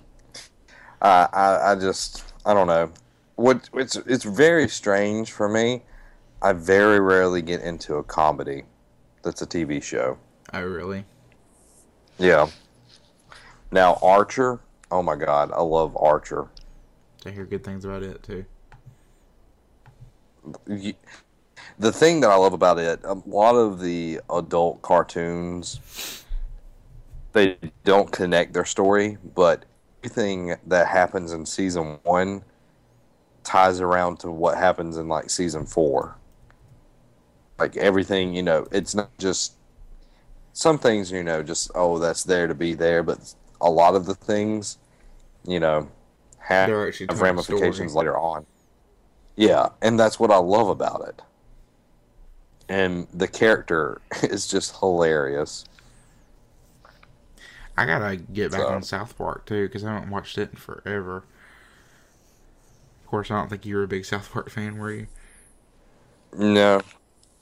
I, 1.01 1.27
I 1.33 1.71
I 1.71 1.75
just 1.75 2.23
I 2.45 2.53
don't 2.53 2.67
know. 2.67 2.91
What 3.35 3.69
it's 3.73 3.95
it's 3.97 4.23
very 4.23 4.67
strange 4.67 5.31
for 5.31 5.49
me. 5.49 5.83
I 6.41 6.53
very 6.53 6.99
rarely 6.99 7.41
get 7.41 7.61
into 7.61 7.95
a 7.95 8.03
comedy 8.03 8.63
that's 9.23 9.41
a 9.41 9.47
TV 9.47 9.81
show. 9.81 10.17
Oh 10.53 10.61
really? 10.61 11.05
Yeah. 12.17 12.47
Now 13.71 13.97
Archer, 14.01 14.59
oh 14.91 15.01
my 15.01 15.15
god, 15.15 15.51
I 15.51 15.61
love 15.61 15.97
Archer. 15.97 16.47
I 17.25 17.31
hear 17.31 17.45
good 17.45 17.63
things 17.63 17.83
about 17.83 18.03
it 18.03 18.23
too. 18.23 18.45
The 21.77 21.91
thing 21.91 22.21
that 22.21 22.29
I 22.29 22.35
love 22.35 22.53
about 22.53 22.77
it, 22.77 23.01
a 23.03 23.15
lot 23.25 23.55
of 23.55 23.81
the 23.81 24.21
adult 24.29 24.81
cartoons, 24.81 26.23
they 27.33 27.57
don't 27.83 28.11
connect 28.11 28.53
their 28.53 28.63
story, 28.63 29.17
but 29.33 29.65
everything 30.03 30.55
that 30.67 30.87
happens 30.87 31.33
in 31.33 31.45
season 31.45 31.99
one 32.03 32.43
ties 33.45 33.79
around 33.79 34.19
to 34.19 34.31
what 34.31 34.57
happens 34.57 34.97
in 34.97 35.07
like 35.07 35.29
season 35.29 35.65
four. 35.65 36.17
Like 37.57 37.77
everything, 37.77 38.33
you 38.33 38.43
know, 38.43 38.67
it's 38.71 38.93
not 38.95 39.17
just 39.17 39.53
some 40.53 40.77
things, 40.77 41.11
you 41.11 41.23
know, 41.23 41.41
just 41.43 41.71
oh, 41.75 41.99
that's 41.99 42.23
there 42.23 42.47
to 42.47 42.55
be 42.55 42.73
there, 42.73 43.03
but 43.03 43.33
a 43.61 43.69
lot 43.69 43.95
of 43.95 44.05
the 44.05 44.15
things, 44.15 44.77
you 45.45 45.59
know, 45.59 45.89
have 46.39 46.67
They're 46.67 46.87
actually 46.87 47.07
telling 47.07 47.21
a 47.21 47.23
ramifications 47.25 47.91
story. 47.91 48.05
later 48.07 48.17
on. 48.17 48.45
Yeah, 49.37 49.69
and 49.81 49.99
that's 49.99 50.19
what 50.19 50.31
I 50.31 50.37
love 50.37 50.67
about 50.69 51.07
it. 51.07 51.21
And 52.67 53.07
the 53.13 53.27
character 53.27 54.01
is 54.23 54.47
just 54.47 54.77
hilarious. 54.79 55.65
I 57.77 57.85
gotta 57.85 58.15
get 58.17 58.51
back 58.51 58.61
So- 58.61 58.67
on 58.67 58.83
South 58.83 59.17
Park 59.17 59.45
too 59.45 59.67
because 59.67 59.83
I 59.83 59.93
haven't 59.93 60.09
watched 60.09 60.37
it 60.37 60.49
in 60.51 60.55
forever. 60.57 61.23
Course, 63.15 63.31
I 63.31 63.39
don't 63.39 63.49
think 63.49 63.65
you 63.65 63.77
were 63.77 63.83
a 63.83 63.87
big 63.87 64.03
South 64.03 64.29
Park 64.29 64.49
fan, 64.49 64.77
were 64.77 64.91
you? 64.91 65.07
No, 66.37 66.81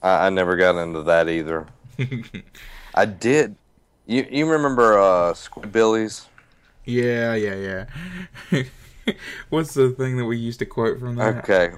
I, 0.04 0.28
I 0.28 0.30
never 0.30 0.56
got 0.56 0.76
into 0.78 1.02
that 1.02 1.28
either. 1.28 1.66
I 2.94 3.06
did. 3.06 3.56
You 4.06 4.28
you 4.30 4.48
remember 4.48 5.00
uh, 5.00 5.34
Squidbillies? 5.34 6.28
yeah, 6.86 7.34
yeah, 7.34 7.88
yeah. 8.52 8.64
What's 9.50 9.74
the 9.74 9.90
thing 9.90 10.18
that 10.18 10.26
we 10.26 10.38
used 10.38 10.60
to 10.60 10.68
quote 10.68 11.00
from 11.00 11.16
that? 11.16 11.38
Okay. 11.38 11.72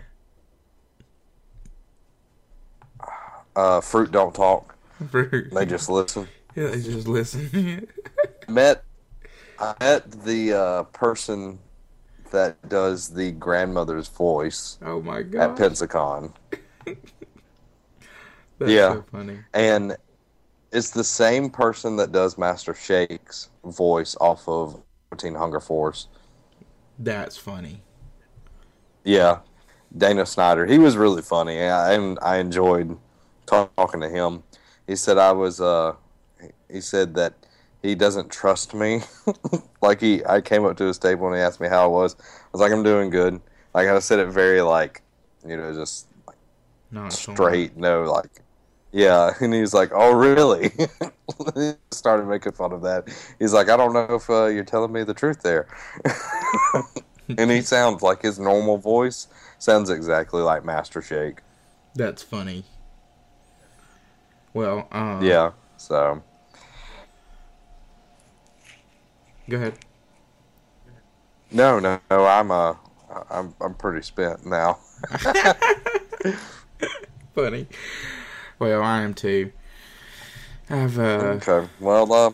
Uh, 3.56 3.80
fruit 3.80 4.12
don't 4.12 4.36
talk. 4.36 4.76
They 5.54 5.66
just 5.66 5.88
listen. 5.90 6.28
yeah, 6.54 6.68
they 6.68 6.82
just 6.82 7.08
listen. 7.08 7.88
met 8.50 8.84
I 9.58 9.74
met 9.80 10.12
the 10.26 10.52
uh, 10.52 10.84
person 10.84 11.60
that 12.32 12.70
does 12.70 13.10
the 13.10 13.32
grandmother's 13.32 14.08
voice 14.08 14.78
oh 14.82 15.02
my 15.02 15.22
god! 15.22 15.52
at 15.52 15.58
Pensacon, 15.58 16.34
that's 16.86 18.72
yeah. 18.72 18.94
so 18.94 19.06
funny. 19.12 19.40
and 19.54 19.96
it's 20.72 20.90
the 20.90 21.04
same 21.04 21.50
person 21.50 21.96
that 21.96 22.12
does 22.12 22.38
Master 22.38 22.74
Shake's 22.74 23.50
voice 23.64 24.16
off 24.20 24.48
of 24.48 24.82
Teen 25.18 25.34
Hunger 25.34 25.62
Force. 25.62 26.08
That's 27.00 27.38
funny. 27.38 27.82
Yeah, 29.06 29.40
Dana 29.98 30.26
Snyder. 30.26 30.66
He 30.66 30.78
was 30.78 30.98
really 30.98 31.22
funny, 31.22 31.58
and 31.58 32.20
I 32.22 32.38
enjoyed 32.38 32.98
talking 33.46 34.02
to 34.02 34.10
him. 34.10 34.44
He 34.88 34.96
said 34.96 35.18
I 35.18 35.32
was. 35.32 35.62
Uh, 35.62 35.96
he 36.70 36.82
said 36.82 37.14
that 37.16 37.34
he 37.82 37.96
doesn't 37.96 38.32
trust 38.32 38.74
me. 38.74 39.02
like 39.82 40.02
he, 40.02 40.24
I 40.26 40.42
came 40.42 40.66
up 40.66 40.78
to 40.78 40.86
his 40.86 40.98
table 40.98 41.28
and 41.28 41.36
he 41.36 41.42
asked 41.42 41.62
me 41.62 41.68
how 41.68 41.84
I 41.84 41.88
was. 41.88 42.16
I 42.20 42.48
was 42.52 42.62
like, 42.62 42.72
I'm 42.72 42.84
doing 42.84 43.10
good. 43.10 43.40
Like 43.74 43.88
I 43.88 44.00
said 44.00 44.20
it 44.20 44.28
very 44.28 44.62
like, 44.62 45.02
you 45.48 45.58
know, 45.58 45.74
just 45.74 46.08
No, 46.92 47.06
it's 47.06 47.20
straight. 47.20 47.78
No, 47.78 48.04
like, 48.04 48.42
yeah. 48.92 49.34
And 49.42 49.54
he 49.54 49.62
was 49.62 49.74
like, 49.74 49.92
Oh, 49.94 50.14
really? 50.14 50.72
he 51.56 51.74
started 51.92 52.26
making 52.28 52.54
fun 52.54 52.72
of 52.72 52.82
that. 52.84 53.08
He's 53.40 53.54
like, 53.54 53.70
I 53.70 53.78
don't 53.78 53.94
know 53.94 54.16
if 54.16 54.30
uh, 54.30 54.46
you're 54.46 54.64
telling 54.64 54.92
me 54.92 55.04
the 55.04 55.14
truth 55.14 55.42
there. 55.42 55.68
and 57.38 57.52
he 57.52 57.62
sounds 57.62 58.02
like 58.02 58.22
his 58.22 58.40
normal 58.40 58.78
voice 58.78 59.28
sounds 59.60 59.90
exactly 59.90 60.42
like 60.42 60.64
Master 60.64 61.02
Shake. 61.02 61.40
That's 61.96 62.22
funny. 62.22 62.66
Well, 64.54 64.88
um, 64.92 65.22
Yeah. 65.22 65.52
So 65.78 66.24
Go 69.50 69.58
ahead. 69.58 69.74
no, 71.52 71.80
no, 71.80 72.00
no. 72.10 72.26
I'm 72.26 72.52
uh, 72.52 72.76
I'm 73.30 73.54
I'm 73.62 73.74
pretty 73.76 74.02
spent 74.04 74.46
now. 74.46 74.80
Funny. 77.36 77.68
Well, 78.60 78.82
I 78.82 79.02
am 79.02 79.14
too. 79.14 79.52
I've 80.70 80.98
uh, 80.98 81.38
Okay. 81.42 81.68
Well, 81.80 82.12
uh, 82.12 82.32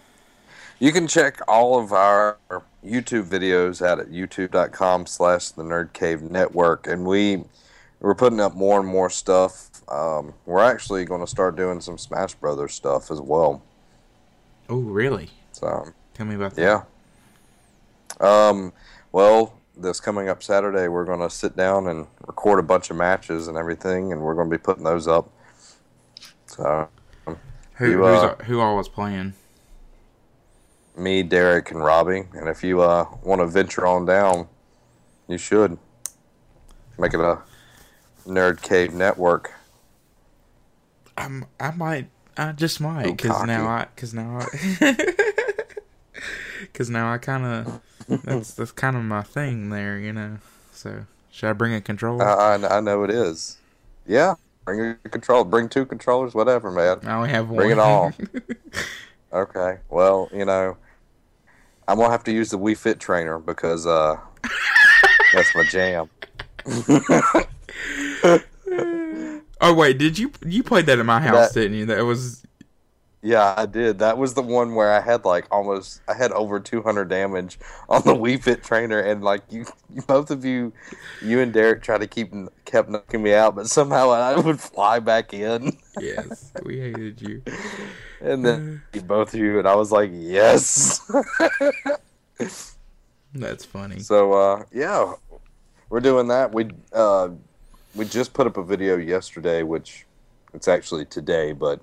you 0.79 0.91
can 0.91 1.07
check 1.07 1.39
all 1.47 1.77
of 1.79 1.91
our 1.91 2.37
YouTube 2.85 3.25
videos 3.25 3.85
out 3.85 3.99
at 3.99 4.09
youtube.com 4.09 5.05
slash 5.05 5.49
the 5.49 5.63
Nerd 5.63 5.93
Cave 5.93 6.21
Network. 6.21 6.87
And 6.87 7.05
we, 7.05 7.43
we're 7.99 8.15
putting 8.15 8.39
up 8.39 8.55
more 8.55 8.79
and 8.79 8.87
more 8.87 9.09
stuff. 9.09 9.69
Um, 9.89 10.33
we're 10.45 10.63
actually 10.63 11.03
going 11.05 11.21
to 11.21 11.27
start 11.27 11.55
doing 11.55 11.81
some 11.81 11.97
Smash 11.97 12.35
Brothers 12.35 12.73
stuff 12.73 13.11
as 13.11 13.19
well. 13.19 13.61
oh 14.69 14.79
really? 14.79 15.29
So, 15.51 15.87
Tell 16.13 16.25
me 16.25 16.35
about 16.35 16.55
that. 16.55 16.61
yeah. 16.61 16.83
Um, 18.21 18.73
well, 19.11 19.59
this 19.75 19.99
coming 19.99 20.29
up 20.29 20.43
Saturday, 20.43 20.87
we're 20.87 21.05
going 21.05 21.19
to 21.19 21.29
sit 21.29 21.55
down 21.55 21.87
and 21.87 22.07
record 22.27 22.59
a 22.59 22.63
bunch 22.63 22.89
of 22.89 22.95
matches 22.95 23.47
and 23.47 23.57
everything, 23.57 24.11
and 24.11 24.21
we're 24.21 24.35
going 24.35 24.49
to 24.49 24.57
be 24.57 24.61
putting 24.61 24.83
those 24.83 25.07
up. 25.07 25.29
So, 26.45 26.87
Who 27.25 27.89
You, 27.89 27.97
who's, 27.97 28.23
uh, 28.23 28.35
who 28.45 28.59
all 28.59 28.77
was 28.77 28.87
playing? 28.87 29.33
me, 30.97 31.23
Derek, 31.23 31.71
and 31.71 31.83
Robbie. 31.83 32.25
And 32.33 32.47
if 32.47 32.63
you 32.63 32.81
uh, 32.81 33.05
want 33.23 33.41
to 33.41 33.47
venture 33.47 33.85
on 33.87 34.05
down, 34.05 34.47
you 35.27 35.37
should 35.37 35.77
make 36.97 37.13
it 37.13 37.19
a 37.19 37.41
Nerd 38.25 38.61
Cave 38.61 38.93
Network. 38.93 39.53
I'm, 41.17 41.45
I 41.59 41.71
might. 41.71 42.09
I 42.37 42.53
just 42.53 42.79
might 42.79 43.03
because 43.03 43.43
now 43.45 43.67
I 43.67 43.87
because 43.93 44.13
now 44.13 44.39
I 44.39 44.95
because 46.61 46.89
now 46.89 47.11
I 47.11 47.17
kind 47.17 47.45
of 47.45 47.81
that's 48.23 48.53
that's 48.53 48.71
kind 48.71 48.95
of 48.95 49.03
my 49.03 49.21
thing 49.23 49.69
there, 49.69 49.99
you 49.99 50.13
know. 50.13 50.37
So 50.71 51.05
should 51.31 51.49
I 51.49 51.53
bring 51.53 51.73
a 51.73 51.81
controller? 51.81 52.23
I, 52.25 52.55
I, 52.55 52.77
I 52.77 52.79
know 52.81 53.03
it 53.03 53.09
is. 53.11 53.57
Yeah, 54.07 54.35
bring 54.65 54.95
a 55.03 55.09
controller. 55.09 55.43
Bring 55.45 55.69
two 55.69 55.85
controllers, 55.85 56.33
whatever, 56.33 56.71
man. 56.71 56.99
I 57.03 57.15
only 57.15 57.29
have 57.29 57.49
one. 57.49 57.57
Bring 57.57 57.71
it 57.71 57.79
all. 57.79 58.13
Okay. 59.33 59.77
Well, 59.89 60.27
you 60.33 60.43
know, 60.43 60.75
I'm 61.87 61.97
gonna 61.97 62.11
have 62.11 62.25
to 62.25 62.33
use 62.33 62.49
the 62.49 62.59
Wii 62.59 62.77
Fit 62.77 62.99
trainer 62.99 63.39
because 63.39 63.87
uh, 63.87 64.17
that's 65.31 65.55
my 65.55 65.63
jam. 65.63 66.09
oh 69.61 69.73
wait, 69.73 69.97
did 69.97 70.19
you 70.19 70.33
you 70.45 70.63
played 70.63 70.85
that 70.87 70.99
at 70.99 71.05
my 71.05 71.21
house, 71.21 71.53
That- 71.53 71.61
didn't 71.61 71.77
you? 71.77 71.85
That 71.85 72.03
was 72.03 72.43
Yeah, 73.23 73.53
I 73.55 73.67
did. 73.67 73.99
That 73.99 74.17
was 74.17 74.33
the 74.33 74.41
one 74.41 74.73
where 74.73 74.91
I 74.91 74.99
had 74.99 75.25
like 75.25 75.45
almost 75.51 76.01
I 76.07 76.15
had 76.15 76.31
over 76.31 76.59
200 76.59 77.07
damage 77.07 77.59
on 77.87 78.01
the 78.01 78.15
Wii 78.15 78.41
Fit 78.41 78.63
trainer, 78.63 78.99
and 78.99 79.23
like 79.23 79.43
you, 79.51 79.65
you 79.93 80.01
both 80.01 80.31
of 80.31 80.43
you, 80.43 80.73
you 81.21 81.39
and 81.39 81.53
Derek 81.53 81.83
tried 81.83 81.99
to 81.99 82.07
keep 82.07 82.33
kept 82.65 82.89
knocking 82.89 83.21
me 83.21 83.33
out, 83.33 83.55
but 83.55 83.67
somehow 83.67 84.09
I 84.09 84.39
would 84.39 84.59
fly 84.59 84.99
back 84.99 85.33
in, 85.35 85.77
yes. 85.99 86.51
we 86.63 86.79
hated 86.79 87.21
you. 87.21 87.43
and 88.21 88.43
then 88.43 88.81
you 88.93 89.01
both 89.03 89.35
of 89.35 89.39
you, 89.39 89.59
and 89.59 89.67
I 89.67 89.75
was 89.75 89.91
like, 89.91 90.09
yes. 90.11 90.99
That's 93.33 93.63
funny. 93.63 93.99
so 93.99 94.33
uh, 94.33 94.63
yeah, 94.73 95.13
we're 95.89 95.99
doing 95.99 96.27
that. 96.29 96.51
We 96.51 96.69
uh, 96.91 97.29
we 97.93 98.05
just 98.05 98.33
put 98.33 98.47
up 98.47 98.57
a 98.57 98.63
video 98.63 98.97
yesterday, 98.97 99.61
which 99.61 100.07
it's 100.55 100.67
actually 100.67 101.05
today, 101.05 101.53
but 101.53 101.81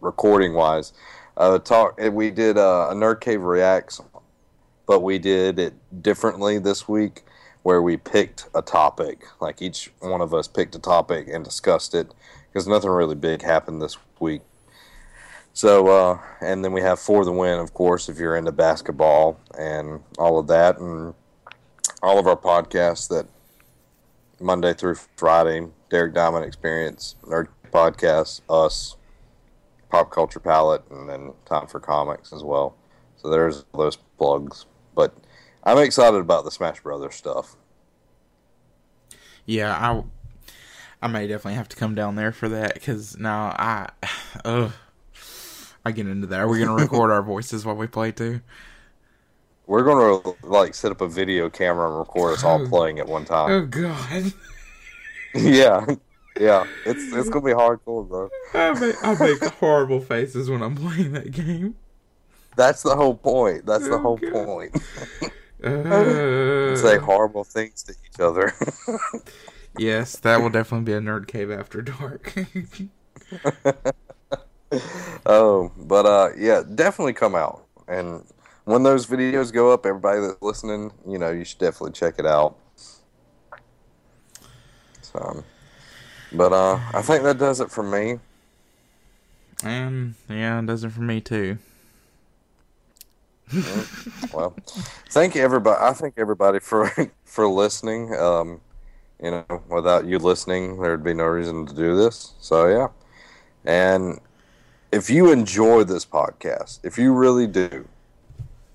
recording 0.00 0.54
wise, 0.54 0.92
uh, 1.36 1.58
talk. 1.58 2.00
We 2.00 2.30
did 2.30 2.58
uh, 2.58 2.88
a 2.90 2.94
Nerd 2.94 3.20
Cave 3.20 3.42
reacts, 3.42 4.00
but 4.86 5.00
we 5.00 5.18
did 5.18 5.58
it 5.58 5.74
differently 6.02 6.58
this 6.58 6.88
week, 6.88 7.24
where 7.62 7.82
we 7.82 7.96
picked 7.96 8.48
a 8.54 8.62
topic. 8.62 9.24
Like 9.40 9.62
each 9.62 9.92
one 10.00 10.20
of 10.20 10.32
us 10.32 10.48
picked 10.48 10.74
a 10.74 10.78
topic 10.78 11.28
and 11.32 11.44
discussed 11.44 11.94
it, 11.94 12.12
because 12.48 12.66
nothing 12.66 12.90
really 12.90 13.14
big 13.14 13.42
happened 13.42 13.82
this 13.82 13.96
week. 14.20 14.42
So, 15.52 15.88
uh, 15.88 16.20
and 16.40 16.64
then 16.64 16.72
we 16.72 16.82
have 16.82 17.00
for 17.00 17.24
the 17.24 17.32
win, 17.32 17.58
of 17.58 17.74
course, 17.74 18.08
if 18.08 18.18
you're 18.18 18.36
into 18.36 18.52
basketball 18.52 19.40
and 19.58 20.00
all 20.16 20.38
of 20.38 20.46
that, 20.46 20.78
and 20.78 21.14
all 22.00 22.18
of 22.20 22.28
our 22.28 22.36
podcasts 22.36 23.08
that 23.08 23.26
Monday 24.40 24.72
through 24.72 24.94
Friday, 25.16 25.66
Derek 25.90 26.14
Diamond 26.14 26.44
Experience, 26.44 27.16
Nerd 27.24 27.48
Podcast, 27.72 28.42
us, 28.48 28.94
Pop 29.88 30.10
Culture 30.10 30.40
Palette, 30.40 30.84
and 30.90 31.08
then 31.08 31.32
Time 31.46 31.66
for 31.66 31.80
Comics 31.80 32.32
as 32.32 32.42
well. 32.42 32.76
So 33.16 33.30
there's 33.30 33.64
those 33.74 33.96
plugs. 34.18 34.66
But 34.94 35.14
I'm 35.64 35.78
excited 35.78 36.18
about 36.18 36.44
the 36.44 36.50
Smash 36.50 36.80
Brothers 36.80 37.14
stuff. 37.14 37.56
Yeah, 39.44 39.74
I 39.74 40.02
I 41.00 41.08
may 41.08 41.26
definitely 41.26 41.54
have 41.54 41.68
to 41.70 41.76
come 41.76 41.94
down 41.94 42.16
there 42.16 42.32
for 42.32 42.48
that 42.48 42.74
because 42.74 43.16
now 43.18 43.54
I 43.58 43.88
ugh, 44.44 44.72
I 45.84 45.92
get 45.92 46.06
into 46.06 46.26
that. 46.28 46.40
Are 46.40 46.48
we 46.48 46.60
gonna 46.60 46.74
record 46.82 47.10
our 47.10 47.22
voices 47.22 47.64
while 47.64 47.76
we 47.76 47.86
play 47.86 48.12
too? 48.12 48.40
We're 49.66 49.84
gonna 49.84 50.34
like 50.42 50.74
set 50.74 50.90
up 50.90 51.00
a 51.00 51.08
video 51.08 51.48
camera 51.50 51.88
and 51.88 51.98
record 51.98 52.34
us 52.34 52.44
all 52.44 52.66
playing 52.68 52.98
at 52.98 53.06
one 53.06 53.24
time. 53.24 53.50
Oh 53.50 53.66
God, 53.66 54.32
yeah, 55.34 55.86
yeah. 56.40 56.64
It's 56.86 57.12
it's 57.12 57.28
gonna 57.28 57.44
be 57.44 57.52
hardcore, 57.52 58.08
bro. 58.08 58.28
I 58.54 58.72
make 58.78 58.96
I 59.02 59.14
make 59.14 59.44
horrible 59.44 60.00
faces 60.00 60.48
when 60.50 60.62
I'm 60.62 60.74
playing 60.76 61.12
that 61.12 61.30
game. 61.30 61.76
That's 62.56 62.82
the 62.82 62.96
whole 62.96 63.14
point. 63.14 63.66
That's 63.66 63.84
the 63.84 63.94
Oh, 63.96 64.02
whole 64.02 64.16
God. 64.18 64.44
point. 64.44 64.76
Uh, 65.64 66.76
Say 66.76 66.98
horrible 66.98 67.44
things 67.44 67.82
to 67.84 67.92
each 67.92 68.20
other. 68.20 68.52
yes, 69.78 70.16
that 70.16 70.40
will 70.40 70.50
definitely 70.50 70.84
be 70.84 70.92
a 70.92 71.00
nerd 71.00 71.26
cave 71.26 71.50
after 71.50 71.82
dark. 71.82 72.32
oh, 75.26 75.70
but 75.78 76.06
uh, 76.06 76.30
yeah, 76.36 76.62
definitely 76.74 77.12
come 77.12 77.34
out. 77.34 77.64
And 77.86 78.24
when 78.64 78.82
those 78.82 79.06
videos 79.06 79.52
go 79.52 79.72
up, 79.72 79.86
everybody 79.86 80.20
that's 80.20 80.40
listening, 80.42 80.92
you 81.06 81.18
know, 81.18 81.30
you 81.30 81.44
should 81.44 81.58
definitely 81.58 81.92
check 81.92 82.14
it 82.18 82.26
out. 82.26 82.56
So, 85.00 85.44
but 86.32 86.52
uh, 86.52 86.78
I 86.92 87.02
think 87.02 87.22
that 87.24 87.38
does 87.38 87.60
it 87.60 87.70
for 87.70 87.82
me. 87.82 88.18
And 89.64 90.14
yeah, 90.28 90.58
it 90.58 90.66
does 90.66 90.84
it 90.84 90.90
for 90.90 91.00
me 91.00 91.20
too. 91.20 91.58
Well, 94.32 94.54
thank 95.10 95.34
you 95.34 95.42
everybody. 95.42 95.78
I 95.80 95.92
thank 95.92 96.14
everybody 96.18 96.58
for 96.60 96.90
for 97.24 97.48
listening. 97.48 98.14
Um, 98.14 98.60
you 99.22 99.30
know, 99.30 99.62
without 99.68 100.06
you 100.06 100.18
listening, 100.18 100.80
there'd 100.80 101.02
be 101.02 101.14
no 101.14 101.24
reason 101.24 101.66
to 101.66 101.74
do 101.74 101.96
this. 101.96 102.34
So 102.40 102.68
yeah, 102.68 102.88
and 103.64 104.20
if 104.92 105.10
you 105.10 105.32
enjoy 105.32 105.84
this 105.84 106.04
podcast, 106.04 106.80
if 106.84 106.98
you 106.98 107.12
really 107.12 107.46
do, 107.46 107.88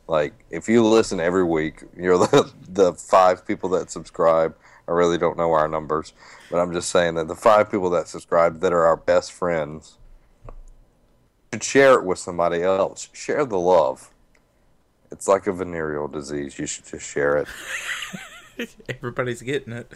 like 0.07 0.33
if 0.49 0.67
you 0.67 0.83
listen 0.83 1.19
every 1.19 1.43
week, 1.43 1.83
you're 1.95 2.17
the 2.27 2.51
the 2.67 2.93
five 2.93 3.45
people 3.45 3.69
that 3.69 3.91
subscribe. 3.91 4.55
I 4.87 4.91
really 4.91 5.17
don't 5.17 5.37
know 5.37 5.53
our 5.53 5.67
numbers, 5.67 6.13
but 6.51 6.59
I'm 6.59 6.73
just 6.73 6.89
saying 6.89 7.15
that 7.15 7.27
the 7.27 7.35
five 7.35 7.71
people 7.71 7.89
that 7.91 8.07
subscribe 8.07 8.59
that 8.59 8.73
are 8.73 8.85
our 8.85 8.97
best 8.97 9.31
friends 9.31 9.97
should 11.53 11.63
share 11.63 11.93
it 11.93 12.05
with 12.05 12.19
somebody 12.19 12.63
else. 12.63 13.09
Share 13.13 13.45
the 13.45 13.59
love. 13.59 14.09
It's 15.11 15.27
like 15.27 15.47
a 15.47 15.53
venereal 15.53 16.07
disease. 16.07 16.57
You 16.57 16.65
should 16.65 16.85
just 16.85 17.07
share 17.07 17.37
it. 17.37 17.47
Everybody's 18.89 19.41
getting 19.41 19.73
it. 19.73 19.87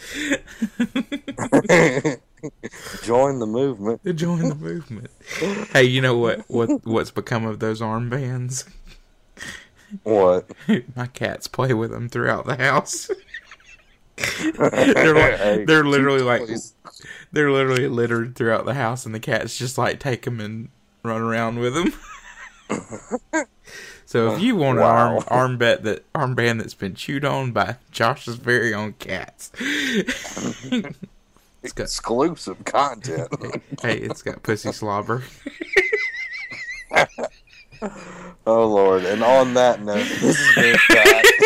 Join 3.04 3.40
the 3.40 3.48
movement. 3.48 4.04
Join 4.16 4.50
the 4.50 4.56
movement. 4.56 5.10
Hey, 5.74 5.84
you 5.84 6.02
know 6.02 6.18
what? 6.18 6.50
What 6.50 6.86
what's 6.86 7.12
become 7.12 7.46
of 7.46 7.60
those 7.60 7.82
armbands? 7.82 8.68
What? 10.04 10.52
My 10.96 11.08
cats 11.08 11.48
play 11.48 11.74
with 11.74 11.92
them 11.92 12.10
throughout 12.10 12.46
the 12.46 12.58
house. 12.58 13.10
they're 14.58 15.14
like, 15.16 15.68
they're 15.68 15.84
literally 15.86 16.22
like 16.22 16.42
they're 17.32 17.52
literally 17.52 17.88
littered 17.88 18.36
throughout 18.36 18.66
the 18.66 18.74
house, 18.74 19.06
and 19.06 19.14
the 19.14 19.20
cats 19.20 19.58
just 19.58 19.78
like 19.78 20.00
take 20.00 20.24
them 20.24 20.40
and 20.40 20.70
run 21.04 21.22
around 21.22 21.60
with 21.60 21.74
them. 21.76 21.94
so 24.06 24.34
if 24.34 24.42
you 24.42 24.56
want 24.56 24.80
Wow. 24.80 25.18
an 25.18 25.24
arm 25.28 25.58
armband 25.60 25.84
that 25.84 26.12
armband 26.14 26.60
that's 26.60 26.74
been 26.74 26.96
chewed 26.96 27.24
on 27.26 27.52
by 27.52 27.76
Josh's 27.92 28.36
very 28.36 28.74
own 28.74 28.94
cats, 28.94 29.52
it's 29.60 30.94
got 31.74 31.84
exclusive 31.84 32.66
content. 32.66 33.28
hey, 33.82 33.98
it's 34.00 34.22
got 34.24 34.42
pussy 34.44 34.72
slobber. 34.72 35.24
oh 38.48 38.68
Lord! 38.68 39.06
And 39.06 39.24
on 39.24 39.54
that 39.54 39.82
note, 39.82 40.08
this 40.20 40.38
has 40.56 40.80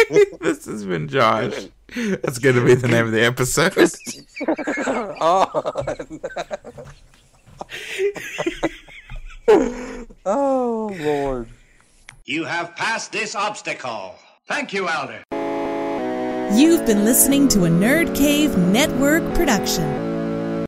been 0.09 0.25
this 0.39 0.65
has 0.65 0.85
been 0.85 1.07
Josh. 1.07 1.67
That's 1.95 2.39
going 2.39 2.55
to 2.55 2.65
be 2.65 2.75
the 2.75 2.87
name 2.87 3.05
of 3.05 3.11
the 3.11 3.23
episode. 3.23 3.75
Oh, 5.23 5.45
on. 9.47 10.07
oh 10.25 10.95
Lord! 10.99 11.47
You 12.25 12.43
have 12.45 12.75
passed 12.75 13.11
this 13.11 13.35
obstacle. 13.35 14.15
Thank 14.47 14.73
you, 14.73 14.89
Elder. 14.89 15.23
You've 16.53 16.85
been 16.85 17.05
listening 17.05 17.47
to 17.49 17.65
a 17.65 17.69
Nerd 17.69 18.15
Cave 18.15 18.57
Network 18.57 19.23
production. 19.35 20.10